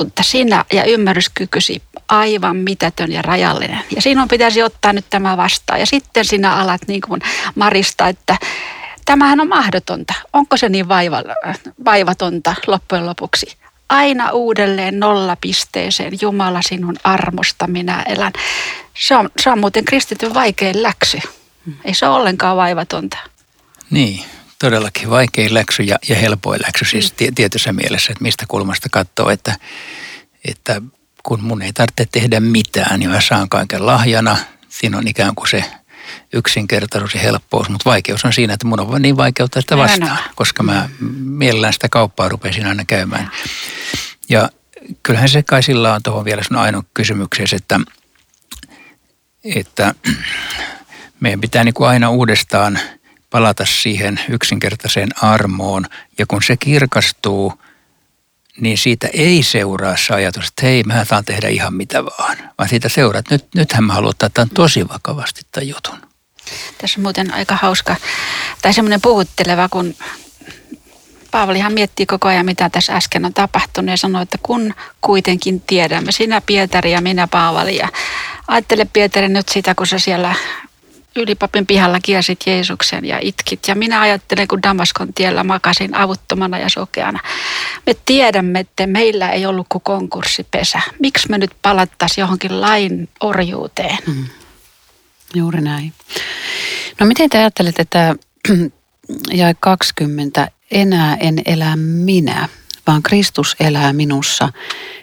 Mutta 0.00 0.22
sinä 0.22 0.64
ja 0.72 0.84
ymmärryskykysi 0.84 1.82
aivan 2.08 2.56
mitätön 2.56 3.12
ja 3.12 3.22
rajallinen. 3.22 3.80
Ja 3.96 4.02
sinun 4.02 4.28
pitäisi 4.28 4.62
ottaa 4.62 4.92
nyt 4.92 5.04
tämä 5.10 5.36
vastaan. 5.36 5.80
Ja 5.80 5.86
sitten 5.86 6.24
sinä 6.24 6.56
alat 6.56 6.80
niin 6.86 7.00
kuin 7.00 7.20
Marista, 7.54 8.08
että 8.08 8.36
tämähän 9.04 9.40
on 9.40 9.48
mahdotonta. 9.48 10.14
Onko 10.32 10.56
se 10.56 10.68
niin 10.68 10.88
vaiva, 10.88 11.22
vaivatonta 11.84 12.54
loppujen 12.66 13.06
lopuksi? 13.06 13.56
Aina 13.88 14.30
uudelleen 14.30 15.00
nollapisteeseen. 15.00 16.12
Jumala 16.20 16.62
sinun 16.62 16.96
armosta 17.04 17.66
minä 17.66 18.02
elän. 18.02 18.32
Se 18.94 19.16
on, 19.16 19.30
se 19.40 19.50
on 19.50 19.60
muuten 19.60 19.84
kristityn 19.84 20.34
vaikein 20.34 20.82
läksy. 20.82 21.18
Ei 21.84 21.94
se 21.94 22.06
ole 22.06 22.16
ollenkaan 22.16 22.56
vaivatonta. 22.56 23.18
Niin, 23.90 24.24
todellakin 24.60 25.10
vaikein 25.10 25.54
läksy 25.54 25.82
ja, 25.82 25.96
ja 26.08 26.16
helpoin 26.16 26.62
läksy 26.66 26.84
siis 26.84 27.12
tie, 27.12 27.30
tietyssä 27.34 27.72
mielessä, 27.72 28.12
että 28.12 28.22
mistä 28.22 28.44
kulmasta 28.48 28.88
katsoo, 28.88 29.30
että, 29.30 29.56
että 30.48 30.82
kun 31.22 31.42
mun 31.42 31.62
ei 31.62 31.72
tarvitse 31.72 32.06
tehdä 32.12 32.40
mitään, 32.40 33.00
niin 33.00 33.10
mä 33.10 33.20
saan 33.20 33.48
kaiken 33.48 33.86
lahjana. 33.86 34.36
Siinä 34.68 34.98
on 34.98 35.08
ikään 35.08 35.34
kuin 35.34 35.48
se 35.48 35.64
yksinkertaisuus 36.32 37.14
ja 37.14 37.20
helppous, 37.20 37.68
mutta 37.68 37.90
vaikeus 37.90 38.24
on 38.24 38.32
siinä, 38.32 38.54
että 38.54 38.66
mun 38.66 38.80
on 38.80 39.02
niin 39.02 39.16
vaikeutta 39.16 39.60
sitä 39.60 39.76
vastaan, 39.76 40.18
koska 40.34 40.62
mä 40.62 40.88
mielellään 41.24 41.72
sitä 41.72 41.88
kauppaa 41.88 42.28
rupesin 42.28 42.66
aina 42.66 42.84
käymään. 42.84 43.30
Ja 44.28 44.50
kyllähän 45.02 45.28
se 45.28 45.42
kai 45.42 45.62
sillä 45.62 45.94
on 45.94 46.02
tuohon 46.02 46.24
vielä 46.24 46.42
sun 46.42 46.56
ainoa 46.56 46.84
kysymyksessä, 46.94 47.56
että, 47.56 47.80
että 49.44 49.94
meidän 51.20 51.40
pitää 51.40 51.64
niin 51.64 51.74
kuin 51.74 51.88
aina 51.88 52.10
uudestaan 52.10 52.78
palata 53.30 53.64
siihen 53.66 54.20
yksinkertaiseen 54.28 55.08
armoon. 55.22 55.86
Ja 56.18 56.26
kun 56.26 56.42
se 56.42 56.56
kirkastuu, 56.56 57.52
niin 58.60 58.78
siitä 58.78 59.08
ei 59.12 59.42
seuraa 59.42 59.96
se 59.96 60.14
ajatus, 60.14 60.48
että 60.48 60.66
hei, 60.66 60.82
mä 60.82 61.04
saan 61.04 61.24
tehdä 61.24 61.48
ihan 61.48 61.74
mitä 61.74 62.04
vaan. 62.04 62.36
Vaan 62.58 62.68
siitä 62.68 62.88
seuraa, 62.88 63.18
että 63.18 63.34
nyt, 63.34 63.46
nythän 63.54 63.84
mä 63.84 63.92
haluan 63.92 64.10
ottaa 64.10 64.30
tämän 64.30 64.50
tosi 64.50 64.88
vakavasti 64.88 65.42
tämän 65.52 65.68
jutun. 65.68 66.10
Tässä 66.78 67.00
on 67.00 67.02
muuten 67.02 67.34
aika 67.34 67.56
hauska, 67.62 67.96
tai 68.62 68.74
semmoinen 68.74 69.00
puhutteleva, 69.00 69.68
kun 69.68 69.94
Paavalihan 71.30 71.72
miettii 71.72 72.06
koko 72.06 72.28
ajan, 72.28 72.46
mitä 72.46 72.70
tässä 72.70 72.96
äsken 72.96 73.24
on 73.24 73.34
tapahtunut 73.34 73.90
ja 73.90 73.96
sanoo, 73.96 74.22
että 74.22 74.38
kun 74.42 74.74
kuitenkin 75.00 75.60
tiedämme, 75.60 76.12
sinä 76.12 76.40
Pietari 76.40 76.92
ja 76.92 77.00
minä 77.00 77.26
Paavali. 77.26 77.76
Ja 77.76 77.88
ajattele 78.48 78.86
Pietari 78.92 79.28
nyt 79.28 79.48
sitä, 79.48 79.74
kun 79.74 79.86
sä 79.86 79.98
siellä 79.98 80.34
ylipapin 81.16 81.66
pihalla 81.66 81.98
kiersit 82.02 82.40
Jeesuksen 82.46 83.04
ja 83.04 83.18
itkit. 83.22 83.68
Ja 83.68 83.74
minä 83.74 84.00
ajattelen, 84.00 84.48
kun 84.48 84.62
Damaskon 84.62 85.14
tiellä 85.14 85.44
makasin 85.44 85.94
avuttomana 85.94 86.58
ja 86.58 86.68
sokeana. 86.68 87.20
Me 87.86 87.94
tiedämme, 88.04 88.60
että 88.60 88.86
meillä 88.86 89.30
ei 89.30 89.46
ollut 89.46 89.66
kuin 89.68 89.82
konkurssipesä. 89.82 90.80
Miksi 90.98 91.30
me 91.30 91.38
nyt 91.38 91.50
palattaisiin 91.62 92.22
johonkin 92.22 92.60
lain 92.60 93.08
orjuuteen? 93.20 93.98
Juuri 95.34 95.60
näin. 95.60 95.92
No 97.00 97.06
miten 97.06 97.30
te 97.30 97.38
ajattelette, 97.38 97.82
että 97.82 98.16
jae 99.32 99.54
20, 99.60 100.50
enää 100.70 101.16
en 101.20 101.42
elä 101.46 101.76
minä, 101.76 102.48
vaan 102.90 103.02
Kristus 103.02 103.56
elää 103.60 103.92
minussa. 103.92 104.48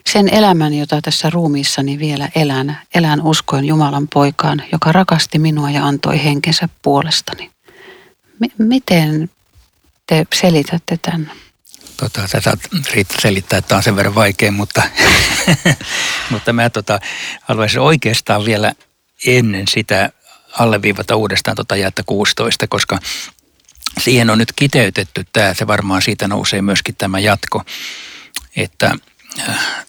Sen 0.06 0.30
elämän, 0.30 0.74
jota 0.74 1.02
tässä 1.02 1.30
ruumiissani 1.30 2.00
vielä 2.00 2.30
elän, 2.36 2.80
elän 2.96 3.22
uskoen 3.22 3.66
Jumalan 3.66 4.08
poikaan, 4.14 4.64
joka 4.72 4.92
rakasti 4.92 5.40
minua 5.40 5.70
ja 5.70 5.86
antoi 5.86 6.24
henkensä 6.24 6.70
puolestani. 6.82 7.52
M- 8.40 8.64
miten 8.64 9.30
te 10.08 10.26
selitätte 10.36 10.98
tämän? 10.98 11.32
Tota, 11.98 12.28
sä 12.28 12.42
saat 12.42 12.60
selittää, 13.22 13.60
että 13.60 13.76
on 13.76 13.84
sen 13.84 13.96
verran 13.96 14.16
vaikea, 14.16 14.52
mutta, 14.52 14.82
mutta 16.32 16.54
mä 16.54 16.70
tota, 16.70 17.00
haluaisin 17.42 17.80
oikeastaan 17.80 18.46
vielä 18.46 18.74
ennen 19.26 19.68
sitä 19.68 20.10
alleviivata 20.60 21.16
uudestaan 21.16 21.56
tota 21.56 21.76
jaetta 21.76 22.04
16, 22.06 22.68
koska 22.68 23.00
siihen 23.98 24.30
on 24.30 24.38
nyt 24.38 24.54
kiteytetty 24.56 25.26
tämä, 25.34 25.54
se 25.54 25.68
varmaan 25.68 26.02
siitä 26.02 26.28
nousee 26.28 26.62
myöskin 26.62 26.96
tämä 26.96 27.20
jatko, 27.20 27.64
että 28.56 28.96
äh, 29.40 29.86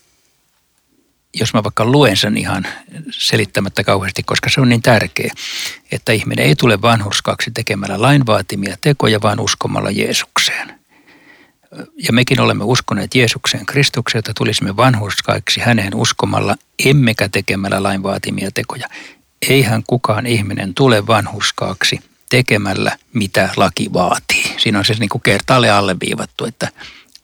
jos 1.35 1.55
mä 1.55 1.63
vaikka 1.65 1.85
luen 1.85 2.17
sen 2.17 2.37
ihan 2.37 2.67
selittämättä 3.11 3.85
kauheasti, 3.85 4.23
koska 4.23 4.51
se 4.51 4.61
on 4.61 4.69
niin 4.69 4.83
tärkeä, 4.83 5.31
että 5.93 6.13
ihminen 6.13 6.47
ei 6.47 6.57
tule 6.57 6.83
vanhurskaksi 6.83 7.51
tekemällä 7.51 8.03
lain 8.03 8.27
vaatimia 8.27 8.77
tekoja, 8.81 9.23
vaan 9.23 9.41
uskomalla 9.41 9.91
Jeesukseen. 9.91 10.79
Ja 11.97 12.13
mekin 12.13 12.41
olemme 12.41 12.65
uskoneet 12.65 13.15
Jeesukseen 13.15 13.67
Kristukseen, 13.67 14.19
että 14.19 14.33
tulisimme 14.37 14.77
vanhurskaiksi 14.77 15.61
häneen 15.61 15.95
uskomalla, 15.95 16.57
emmekä 16.85 17.29
tekemällä 17.29 17.83
lain 17.83 18.03
vaatimia 18.03 18.51
tekoja. 18.55 18.89
Eihän 19.49 19.83
kukaan 19.87 20.27
ihminen 20.27 20.75
tule 20.75 21.07
vanhurskaaksi 21.07 22.01
tekemällä, 22.29 22.97
mitä 23.13 23.49
laki 23.57 23.93
vaatii. 23.93 24.55
Siinä 24.59 24.79
on 24.79 24.85
se 24.85 24.95
niin 24.99 25.09
kuin 25.09 25.23
kertaalle 25.23 25.71
alleviivattu, 25.71 26.45
että 26.45 26.69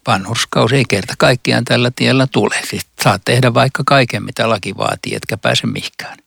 vanhurskaus 0.06 0.72
ei 0.72 0.84
kerta 0.88 1.14
kaikkiaan 1.18 1.64
tällä 1.64 1.90
tiellä 1.96 2.26
tule. 2.26 2.56
Siis 2.70 2.86
saat 3.02 3.22
tehdä 3.24 3.54
vaikka 3.54 3.82
kaiken, 3.86 4.22
mitä 4.22 4.48
laki 4.48 4.76
vaatii, 4.76 5.14
etkä 5.14 5.36
pääse 5.36 5.66
mihinkään. 5.66 6.18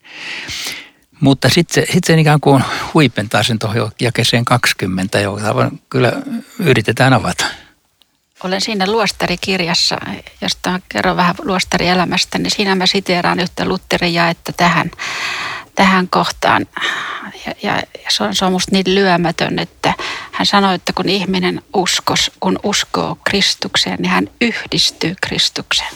Mutta 1.19 1.49
sitten 1.49 1.73
se, 1.87 1.93
sit 1.93 2.03
se 2.03 2.19
ikään 2.19 2.39
kuin 2.39 2.63
huipentaa 2.93 3.43
sen 3.43 3.59
tuohon 3.59 3.91
jakeeseen 4.01 4.45
20, 4.45 5.19
jota 5.19 5.71
kyllä 5.89 6.13
yritetään 6.59 7.13
avata. 7.13 7.45
Olen 8.43 8.61
siinä 8.61 8.91
luostarikirjassa, 8.91 9.97
josta 10.41 10.79
kerron 10.89 11.17
vähän 11.17 11.35
luostarielämästä, 11.43 12.37
niin 12.37 12.51
siinä 12.51 12.75
mä 12.75 12.85
siteeraan 12.85 13.39
yhtä 13.39 13.65
Lutherin 13.65 14.13
jaetta 14.13 14.53
tähän, 14.53 14.91
tähän 15.77 16.09
kohtaan. 16.09 16.65
Ja, 17.45 17.53
ja, 17.63 17.75
ja 17.75 18.09
se, 18.09 18.23
on, 18.23 18.35
se 18.35 18.45
on 18.45 18.51
musta 18.51 18.71
niin 18.71 18.95
lyömätön, 18.95 19.59
että 19.59 19.93
hän 20.31 20.45
sanoi, 20.45 20.75
että 20.75 20.93
kun 20.93 21.09
ihminen 21.09 21.61
uskos, 21.73 22.31
kun 22.39 22.59
uskoo 22.63 23.17
Kristukseen, 23.29 23.99
niin 23.99 24.09
hän 24.09 24.29
yhdistyy 24.41 25.15
Kristukseen. 25.21 25.91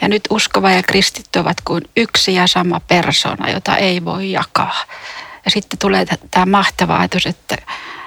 Ja 0.00 0.08
nyt 0.08 0.22
uskova 0.30 0.70
ja 0.70 0.82
kristitty 0.82 1.38
ovat 1.38 1.56
kuin 1.64 1.84
yksi 1.96 2.34
ja 2.34 2.46
sama 2.46 2.80
persona, 2.80 3.50
jota 3.50 3.76
ei 3.76 4.04
voi 4.04 4.32
jakaa. 4.32 4.84
Ja 5.44 5.50
sitten 5.50 5.78
tulee 5.78 6.06
tämä 6.30 6.46
mahtava 6.46 6.96
ajatus, 6.96 7.26
että, 7.26 7.56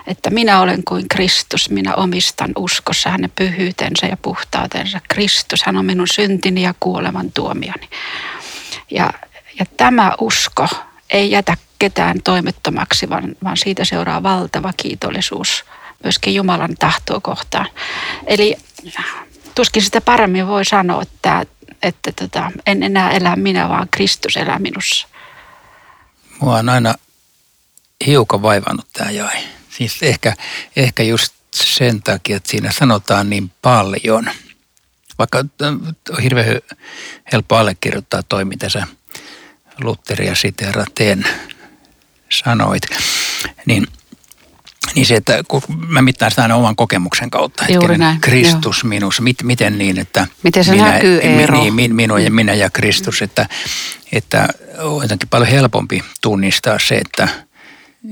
että 0.08 0.30
minä 0.30 0.60
olen 0.60 0.84
kuin 0.84 1.08
Kristus, 1.08 1.70
minä 1.70 1.96
omistan 1.96 2.52
uskossa 2.56 3.10
hänen 3.10 3.32
pyhyytensä 3.36 4.06
ja 4.06 4.18
puhtautensa. 4.18 5.00
Kristus, 5.10 5.64
hän 5.64 5.78
on 5.78 5.86
minun 5.86 6.08
syntini 6.08 6.64
ja 6.64 6.74
kuoleman 6.80 7.32
tuomioni. 7.32 7.90
Ja, 8.92 9.14
ja 9.60 9.66
tämä 9.78 10.12
usko 10.22 10.68
ei 11.14 11.32
jätä 11.32 11.58
ketään 11.80 12.22
toimettomaksi, 12.24 13.10
vaan, 13.10 13.36
vaan 13.44 13.58
siitä 13.58 13.86
seuraa 13.86 14.24
valtava 14.24 14.74
kiitollisuus 14.78 15.66
myöskin 16.04 16.36
Jumalan 16.36 16.76
tahtoa 16.80 17.20
kohtaan. 17.20 17.68
Eli 18.28 18.56
tuskin 19.56 19.82
sitä 19.84 20.02
paremmin 20.02 20.48
voi 20.48 20.66
sanoa, 20.66 21.02
että, 21.02 21.46
että 21.84 22.12
tota, 22.12 22.52
en 22.66 22.84
enää 22.84 23.12
elä 23.12 23.36
minä, 23.36 23.70
vaan 23.70 23.88
Kristus 23.92 24.38
elää 24.38 24.60
minussa. 24.60 25.08
Mua 26.40 26.58
on 26.58 26.70
aina 26.70 26.96
hiukan 28.06 28.42
vaivannut 28.42 28.88
tämä 28.94 29.12
jae. 29.12 29.44
Siis 29.70 30.04
ehkä, 30.04 30.34
ehkä 30.76 31.04
just 31.04 31.34
sen 31.56 32.04
takia, 32.04 32.38
että 32.38 32.52
siinä 32.52 32.72
sanotaan 32.72 33.30
niin 33.30 33.52
paljon. 33.62 34.30
Vaikka 35.20 35.38
on 35.38 35.96
hirveän 36.24 36.60
helppo 37.32 37.56
allekirjoittaa 37.56 38.24
toi, 38.24 38.46
mitä 38.46 38.70
sä 38.70 38.88
Lutteria 39.82 40.36
siteraten 40.36 41.26
sanoit, 42.30 42.84
niin– 43.66 43.88
niin 44.96 45.06
se, 45.06 45.16
että 45.16 45.44
kun 45.48 45.62
mä 45.88 46.02
mittaan 46.02 46.32
sitä 46.32 46.42
aina 46.42 46.56
oman 46.56 46.76
kokemuksen 46.76 47.30
kautta. 47.30 47.66
Juuri 47.70 47.98
näin. 47.98 48.22
Kristus 48.22 48.84
Joo. 48.84 48.90
minussa. 48.90 49.24
Mit, 49.24 49.44
miten 49.44 49.78
niin, 49.78 50.00
että... 50.00 50.28
Miten 50.44 50.64
se 50.64 50.72
minä, 50.72 50.92
näkyy 50.92 51.20
Eero? 51.20 51.60
Niin, 51.60 51.74
min, 51.74 51.96
minua 51.96 52.20
ja 52.20 52.32
minä 52.32 52.54
ja 52.54 52.70
Kristus. 52.70 53.22
Että, 53.22 53.48
että 54.12 54.48
on 54.80 55.04
jotenkin 55.04 55.30
paljon 55.30 55.50
helpompi 55.50 56.04
tunnistaa 56.22 56.80
se, 56.80 56.96
että, 56.96 57.28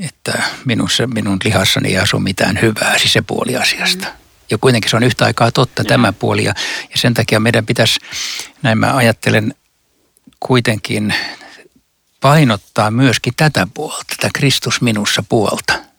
että 0.02 0.43
minussa, 0.65 1.08
minun 1.08 1.38
lihassani 1.43 1.89
ei 1.89 1.97
asu 1.97 2.19
mitään 2.19 2.60
hyvää, 2.62 2.97
siis 2.97 3.13
se 3.13 3.21
puoli 3.21 3.58
asiasta. 3.58 4.06
Mm. 4.06 4.13
Ja 4.50 4.58
kuitenkin 4.58 4.89
se 4.89 4.95
on 4.95 5.04
yhtä 5.04 5.26
aikaa 5.26 5.52
totta, 5.52 5.84
tämä 5.84 6.13
puoli. 6.13 6.43
Ja, 6.43 6.54
ja 6.91 6.97
sen 6.97 7.13
takia 7.13 7.39
meidän 7.39 7.65
pitäisi, 7.65 8.00
näin 8.62 8.78
mä 8.78 8.95
ajattelen, 8.95 9.54
kuitenkin 10.39 11.13
painottaa 12.21 12.91
myöskin 12.91 13.34
tätä 13.38 13.67
puolta, 13.73 14.03
tätä 14.07 14.29
Kristus 14.34 14.81
minussa 14.81 15.23
puolta– 15.29 15.73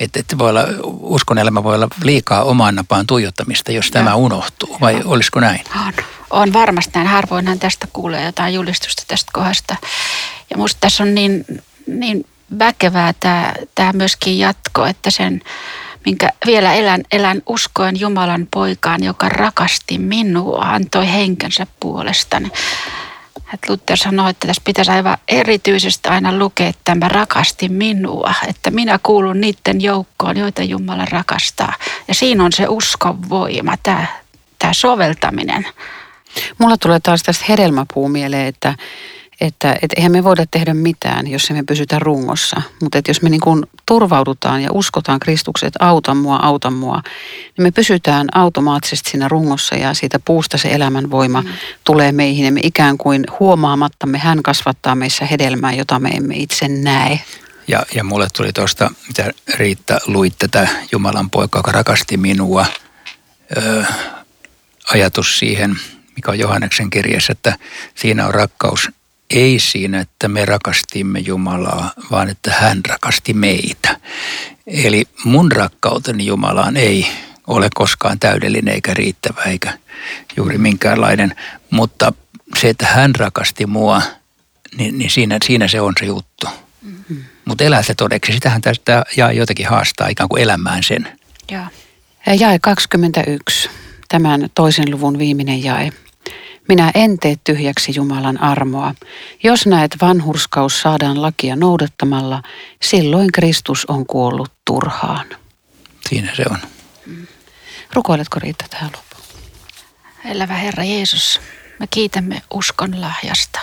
että, 0.00 0.20
että 0.20 0.38
voi 0.38 0.50
olla, 0.50 0.64
uskon 1.00 1.38
elämä 1.38 1.64
voi 1.64 1.74
olla 1.74 1.88
liikaa 2.02 2.44
omaan 2.44 2.74
napaan 2.74 3.06
tuijottamista, 3.06 3.72
jos 3.72 3.90
tämä 3.90 4.14
unohtuu, 4.14 4.76
vai 4.80 4.92
Joo. 4.92 5.02
olisiko 5.06 5.40
näin? 5.40 5.60
On, 5.86 5.92
on 6.30 6.52
varmasti 6.52 6.90
näin. 6.94 7.06
Harvoinhan 7.06 7.58
tästä 7.58 7.88
kuulee 7.92 8.24
jotain 8.24 8.54
julistusta 8.54 9.02
tästä 9.08 9.30
kohdasta. 9.34 9.76
Ja 10.50 10.56
minusta 10.56 10.78
tässä 10.80 11.02
on 11.02 11.14
niin, 11.14 11.44
niin 11.86 12.26
väkevää 12.58 13.14
tämä, 13.20 13.54
tämä 13.74 13.92
myöskin 13.92 14.38
jatko, 14.38 14.86
että 14.86 15.10
sen, 15.10 15.42
minkä 16.04 16.28
vielä 16.46 16.74
elän, 16.74 17.02
elän 17.12 17.42
uskoen 17.46 18.00
Jumalan 18.00 18.48
poikaan, 18.50 19.04
joka 19.04 19.28
rakasti 19.28 19.98
minua, 19.98 20.62
antoi 20.62 21.12
henkensä 21.12 21.66
puolestani. 21.80 22.50
Että 23.54 23.72
Luther 23.72 23.96
sanoi, 23.96 24.30
että 24.30 24.46
tässä 24.46 24.62
pitäisi 24.64 24.90
aivan 24.90 25.18
erityisesti 25.28 26.08
aina 26.08 26.38
lukea, 26.38 26.68
että 26.68 26.80
tämä 26.84 27.08
rakasti 27.08 27.68
minua, 27.68 28.34
että 28.48 28.70
minä 28.70 28.98
kuulun 29.02 29.40
niiden 29.40 29.80
joukkoon, 29.80 30.36
joita 30.36 30.62
Jumala 30.62 31.04
rakastaa. 31.04 31.72
Ja 32.08 32.14
siinä 32.14 32.44
on 32.44 32.52
se 32.52 32.68
uskon 32.68 33.28
voima, 33.28 33.76
tämä 33.82 34.72
soveltaminen. 34.72 35.66
Mulla 36.58 36.76
tulee 36.76 37.00
taas 37.00 37.22
tästä 37.22 37.44
hedelmäpuu 37.48 38.08
mieleen, 38.08 38.46
että 38.46 38.74
että 39.40 39.76
et 39.82 39.92
eihän 39.96 40.12
me 40.12 40.24
voida 40.24 40.44
tehdä 40.50 40.74
mitään, 40.74 41.26
jos 41.26 41.50
me 41.50 41.62
pysytä 41.62 41.98
rungossa. 41.98 42.62
Mutta 42.82 43.00
jos 43.08 43.22
me 43.22 43.28
niin 43.28 43.40
kun 43.40 43.66
turvaudutaan 43.86 44.62
ja 44.62 44.72
uskotaan 44.72 45.20
Kristukset, 45.20 45.74
auta 45.78 46.14
mua, 46.14 46.36
auta 46.36 46.70
mua, 46.70 47.02
niin 47.56 47.62
me 47.62 47.70
pysytään 47.70 48.26
automaattisesti 48.34 49.10
siinä 49.10 49.28
rungossa 49.28 49.74
ja 49.74 49.94
siitä 49.94 50.18
puusta 50.18 50.58
se 50.58 50.68
elämänvoima 50.68 51.42
mm. 51.42 51.48
tulee 51.84 52.12
meihin. 52.12 52.44
Ja 52.44 52.52
me 52.52 52.60
ikään 52.62 52.98
kuin 52.98 53.24
huomaamattamme 53.40 54.18
hän 54.18 54.42
kasvattaa 54.42 54.94
meissä 54.94 55.24
hedelmää, 55.26 55.72
jota 55.72 55.98
me 55.98 56.08
emme 56.08 56.34
itse 56.36 56.68
näe. 56.68 57.20
Ja, 57.68 57.82
ja 57.94 58.04
mulle 58.04 58.26
tuli 58.36 58.52
tuosta, 58.52 58.90
mitä 59.08 59.30
Riitta 59.54 59.98
luit 60.06 60.34
tätä 60.38 60.68
Jumalan 60.92 61.30
poika, 61.30 61.58
joka 61.58 61.72
rakasti 61.72 62.16
minua, 62.16 62.66
ö, 63.56 63.84
ajatus 64.92 65.38
siihen, 65.38 65.76
mikä 66.16 66.30
on 66.30 66.38
Johanneksen 66.38 66.90
kirjassa, 66.90 67.32
että 67.32 67.56
siinä 67.94 68.26
on 68.26 68.34
rakkaus 68.34 68.88
ei 69.30 69.58
siinä, 69.58 70.00
että 70.00 70.28
me 70.28 70.44
rakastimme 70.44 71.18
Jumalaa, 71.18 71.90
vaan 72.10 72.28
että 72.28 72.52
hän 72.60 72.80
rakasti 72.88 73.32
meitä. 73.32 74.00
Eli 74.66 75.04
mun 75.24 75.52
rakkauteni 75.52 76.26
Jumalaan 76.26 76.76
ei 76.76 77.06
ole 77.46 77.68
koskaan 77.74 78.18
täydellinen 78.18 78.74
eikä 78.74 78.94
riittävä 78.94 79.42
eikä 79.42 79.78
juuri 80.36 80.58
minkäänlainen, 80.58 81.34
mutta 81.70 82.12
se, 82.60 82.68
että 82.68 82.86
hän 82.86 83.14
rakasti 83.14 83.66
mua, 83.66 84.02
niin, 84.76 84.98
niin 84.98 85.10
siinä, 85.10 85.38
siinä 85.44 85.68
se 85.68 85.80
on 85.80 85.92
se 86.00 86.06
juttu. 86.06 86.46
Mm-hmm. 86.82 87.24
Mutta 87.44 87.64
elää 87.64 87.82
se 87.82 87.94
todeksi, 87.94 88.32
sitähän 88.32 88.60
tästä 88.60 89.04
jää 89.16 89.32
jotenkin 89.32 89.68
haastaa 89.68 90.08
ikään 90.08 90.28
kuin 90.28 90.42
elämään 90.42 90.82
sen. 90.82 91.18
Ja. 91.50 91.66
Jae 92.40 92.58
21, 92.58 93.70
tämän 94.08 94.50
toisen 94.54 94.90
luvun 94.90 95.18
viimeinen 95.18 95.64
jae. 95.64 95.92
Minä 96.68 96.90
en 96.94 97.18
tee 97.18 97.36
tyhjäksi 97.44 97.92
Jumalan 97.94 98.40
armoa. 98.42 98.94
Jos 99.42 99.66
näet 99.66 99.96
vanhurskaus 100.00 100.80
saadaan 100.80 101.22
lakia 101.22 101.56
noudattamalla, 101.56 102.42
silloin 102.82 103.32
Kristus 103.32 103.86
on 103.86 104.06
kuollut 104.06 104.52
turhaan. 104.64 105.26
Siinä 106.08 106.34
se 106.36 106.44
on. 106.50 106.58
Rukoiletko 107.92 108.38
Riitta 108.38 108.64
tähän 108.70 108.90
loppuun? 108.96 109.24
Elävä 110.24 110.54
Herra 110.54 110.84
Jeesus, 110.84 111.40
me 111.78 111.86
kiitämme 111.86 112.42
uskon 112.54 113.00
lahjasta, 113.00 113.60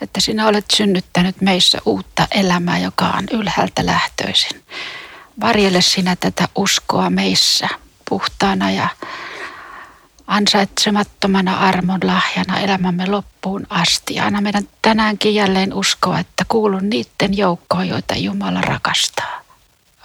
että 0.00 0.20
sinä 0.20 0.46
olet 0.46 0.64
synnyttänyt 0.74 1.40
meissä 1.40 1.78
uutta 1.84 2.28
elämää, 2.30 2.78
joka 2.78 3.04
on 3.06 3.24
ylhäältä 3.32 3.86
lähtöisin. 3.86 4.64
Varjele 5.40 5.82
sinä 5.82 6.16
tätä 6.16 6.48
uskoa 6.56 7.10
meissä 7.10 7.68
puhtaana 8.08 8.70
ja 8.70 8.88
ansaitsemattomana 10.28 11.58
armon 11.58 12.00
lahjana 12.02 12.60
elämämme 12.60 13.06
loppuun 13.06 13.66
asti. 13.70 14.20
Anna 14.20 14.40
meidän 14.40 14.68
tänäänkin 14.82 15.34
jälleen 15.34 15.74
uskoa, 15.74 16.18
että 16.18 16.44
kuulun 16.48 16.90
niiden 16.90 17.36
joukkoon, 17.36 17.88
joita 17.88 18.16
Jumala 18.16 18.60
rakastaa. 18.60 19.40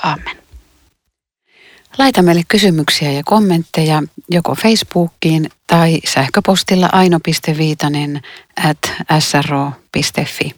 Amen. 0.03 0.37
Laita 1.97 2.21
meille 2.21 2.41
kysymyksiä 2.47 3.11
ja 3.11 3.21
kommentteja 3.25 4.03
joko 4.29 4.55
Facebookiin 4.55 5.49
tai 5.67 5.99
sähköpostilla 6.05 6.89
aino.viitanen 6.91 8.21
at 8.63 8.93
sro.fi. 9.19 10.55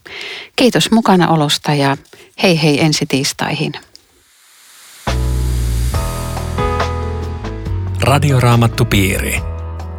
Kiitos 0.55 0.91
mukana 0.91 1.27
olosta 1.27 1.73
ja 1.73 1.97
hei 2.43 2.61
hei 2.63 2.81
ensi 2.81 3.05
tiistaihin. 3.05 3.73
Radioraamattupiiri 8.01 9.54